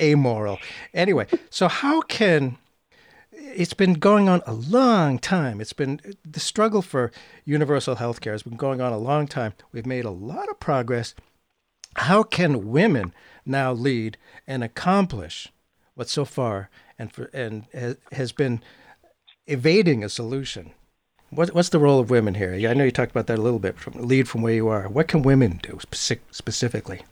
[0.00, 0.58] amoral.
[0.94, 2.58] Anyway, so how can
[3.54, 5.60] it's been going on a long time.
[5.60, 7.10] It's been the struggle for
[7.44, 9.54] universal health care has been going on a long time.
[9.72, 11.14] We've made a lot of progress.
[11.96, 13.12] How can women
[13.44, 15.48] now lead and accomplish
[15.94, 17.66] what so far and for and
[18.12, 18.62] has, been
[19.46, 20.72] evading a solution?
[21.30, 22.54] What, what's the role of women here?
[22.54, 23.78] I know you talked about that a little bit.
[23.78, 24.88] From lead from where you are.
[24.88, 25.78] What can women do
[26.30, 27.02] specifically?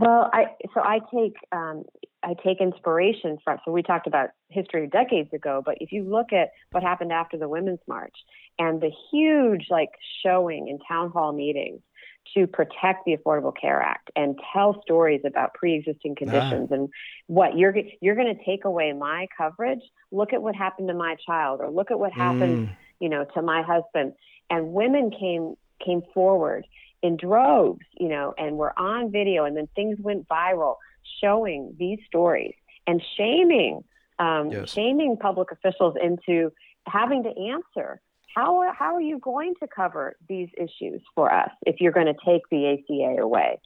[0.00, 0.44] Well, I
[0.74, 1.82] so I take um,
[2.22, 3.58] I take inspiration from.
[3.64, 7.36] So we talked about history decades ago, but if you look at what happened after
[7.36, 8.14] the Women's March
[8.60, 9.90] and the huge like
[10.24, 11.80] showing in town hall meetings
[12.34, 16.90] to protect the Affordable Care Act and tell stories about pre-existing conditions and
[17.26, 19.82] what you're you're going to take away my coverage.
[20.12, 22.70] Look at what happened to my child, or look at what happened,
[23.00, 24.12] you know, to my husband.
[24.48, 26.66] And women came came forward
[27.02, 30.76] in droves, you know, and were on video, and then things went viral
[31.22, 32.54] showing these stories
[32.86, 33.82] and shaming,
[34.18, 34.70] um, Yes.
[34.70, 36.50] shaming public officials into
[36.86, 38.00] having to answer
[38.34, 42.14] how how are you going to cover these issues for us if you're going to
[42.24, 43.58] take the ACA away?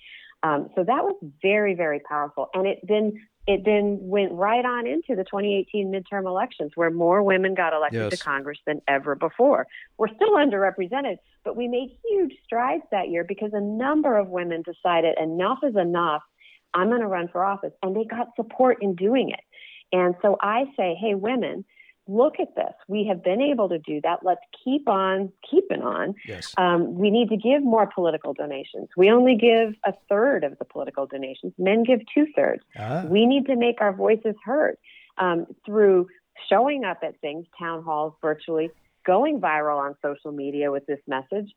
[0.45, 3.12] Um, so that was very very powerful, and it then
[3.47, 8.01] it then went right on into the 2018 midterm elections where more women got elected
[8.03, 8.11] Yes.
[8.12, 9.66] to Congress than ever before.
[9.99, 14.62] We're still underrepresented, but we made huge strides that year because a number of women
[14.62, 16.22] decided enough is enough.
[16.74, 17.72] I'm going to run for office.
[17.82, 19.40] And they got support in doing it.
[19.93, 21.64] And so I say, hey, women,
[22.09, 22.72] look at this.
[22.88, 24.20] We have been able to do that.
[24.22, 26.14] Let's keep on keeping on.
[26.26, 26.55] Yes.
[26.57, 28.88] Um, we need to give more political donations.
[28.97, 31.53] We only give a third of the political donations.
[31.59, 32.62] Men give two thirds.
[32.78, 33.05] Ah.
[33.07, 34.76] We need to make our voices heard
[35.18, 36.09] um, through
[36.49, 38.70] showing up at things, town halls, virtually,
[39.05, 41.50] going viral on social media with this message,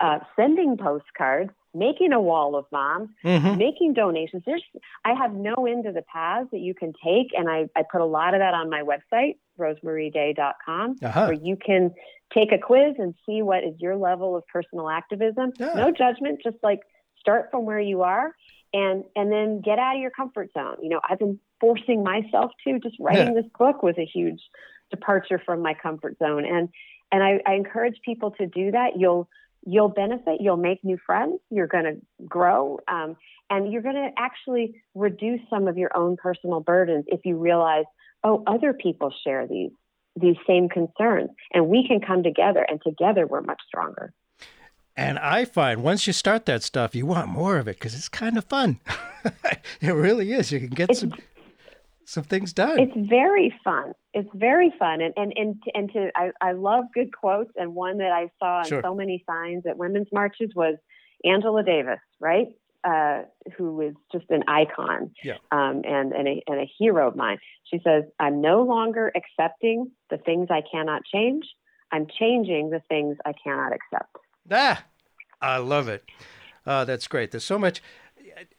[0.00, 3.58] uh, sending postcards, making a wall of moms, Mhm.
[3.58, 4.42] making donations.
[4.46, 4.64] There's,
[5.04, 8.00] I have no end of the paths that you can take, and I, I put
[8.00, 11.24] a lot of that on my website, rosemarieday.com, Uh-huh.
[11.26, 11.94] where you can
[12.32, 15.52] take a quiz and see what is your level of personal activism.
[15.58, 15.72] Yeah.
[15.74, 16.80] No judgment, just like
[17.18, 18.34] start from where you are
[18.72, 20.76] and and then get out of your comfort zone.
[20.80, 23.42] You know, I've been forcing myself to just writing Yeah.
[23.42, 24.40] this book was a huge
[24.90, 26.44] departure from my comfort zone.
[26.44, 26.68] And
[27.12, 28.90] and I, I encourage people to do that.
[28.96, 29.28] You'll
[29.66, 31.94] you'll benefit, you'll make new friends, you're gonna
[32.26, 33.16] grow, um,
[33.50, 37.84] and you're gonna actually reduce some of your own personal burdens if you realize,
[38.24, 39.70] oh, other people share these
[40.20, 44.12] these same concerns and we can come together and together we're much stronger.
[44.96, 48.08] And I find once you start that stuff, you want more of it because it's
[48.08, 48.80] kind of fun.
[49.80, 50.50] it really is.
[50.52, 51.14] You can get It's- some
[52.10, 52.78] some things done.
[52.78, 53.92] It's very fun.
[54.12, 57.52] It's very fun, and and and to, and to I, I love good quotes.
[57.56, 58.82] And one that I saw on Sure.
[58.82, 60.76] so many signs at women's marches was
[61.24, 62.48] Angela Davis, right?
[62.82, 63.24] Uh,
[63.56, 65.36] who is just an icon Yeah.
[65.52, 67.38] um, and and a, and a hero of mine.
[67.64, 71.44] She says, "I'm no longer accepting the things I cannot change.
[71.92, 74.16] I'm changing the things I cannot accept."
[74.50, 74.84] Ah,
[75.42, 76.04] I love it.
[76.66, 77.30] Uh, that's great.
[77.30, 77.80] There's so much.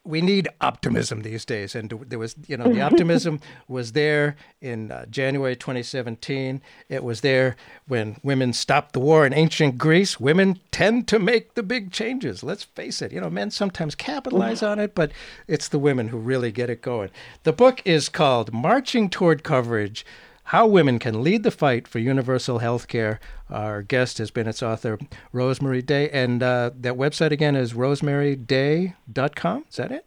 [0.03, 4.91] We need optimism these days, and there was, you know, the optimism was there in
[4.91, 6.61] uh, January 2017.
[6.89, 7.55] It was there
[7.87, 10.19] when women stopped the war in ancient Greece.
[10.19, 12.43] Women tend to make the big changes.
[12.43, 13.11] Let's face it.
[13.11, 15.11] You know, men sometimes capitalize on it, but
[15.47, 17.09] it's the women who really get it going.
[17.43, 20.05] The book is called "Marching Toward Coverage."
[20.45, 23.19] How Women Can Lead the Fight for Universal Health Care.
[23.49, 24.97] Our guest has been its author,
[25.33, 26.09] Rosemarie Day.
[26.09, 29.65] And uh, that website again is rosemarieday.com.
[29.69, 30.05] Is that it?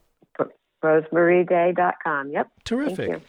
[0.85, 2.30] RosemarieDay.com.
[2.30, 2.49] Yep.
[2.64, 3.09] Terrific.
[3.09, 3.20] you.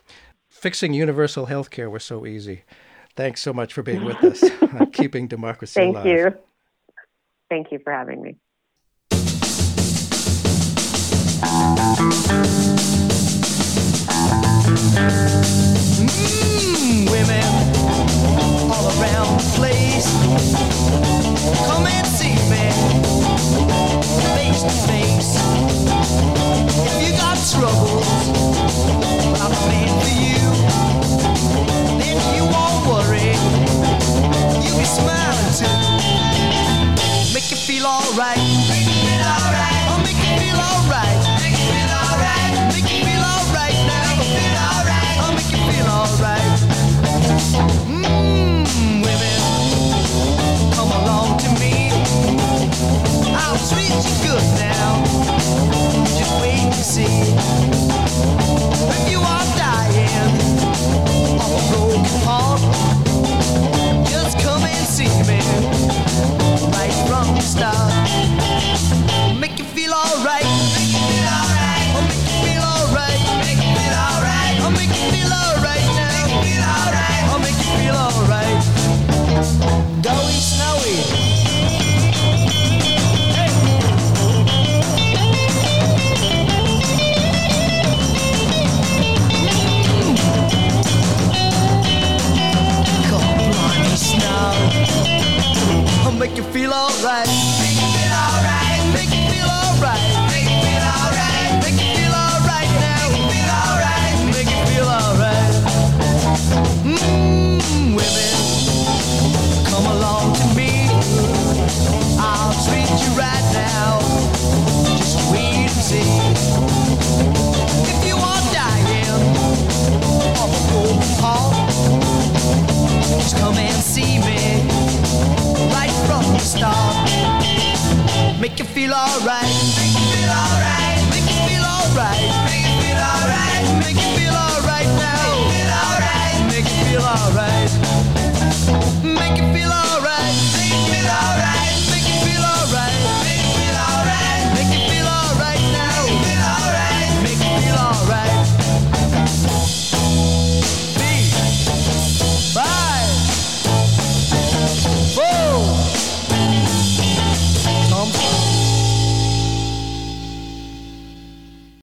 [0.50, 2.64] Fixing universal health care was so easy.
[3.16, 4.44] Thanks so much for being with us
[4.92, 6.06] Keeping Democracy Thank Alive.
[6.06, 6.34] you.
[7.50, 8.36] Thank you for having me.
[15.98, 16.55] Mm, women all
[21.68, 22.66] Come and see me
[24.36, 25.32] face to face.
[26.88, 28.08] If you got troubles,
[29.68, 30.42] man for you.
[32.00, 33.34] Then you won't worry.
[34.86, 35.78] Smiling too.
[37.34, 38.55] Make you feel alright.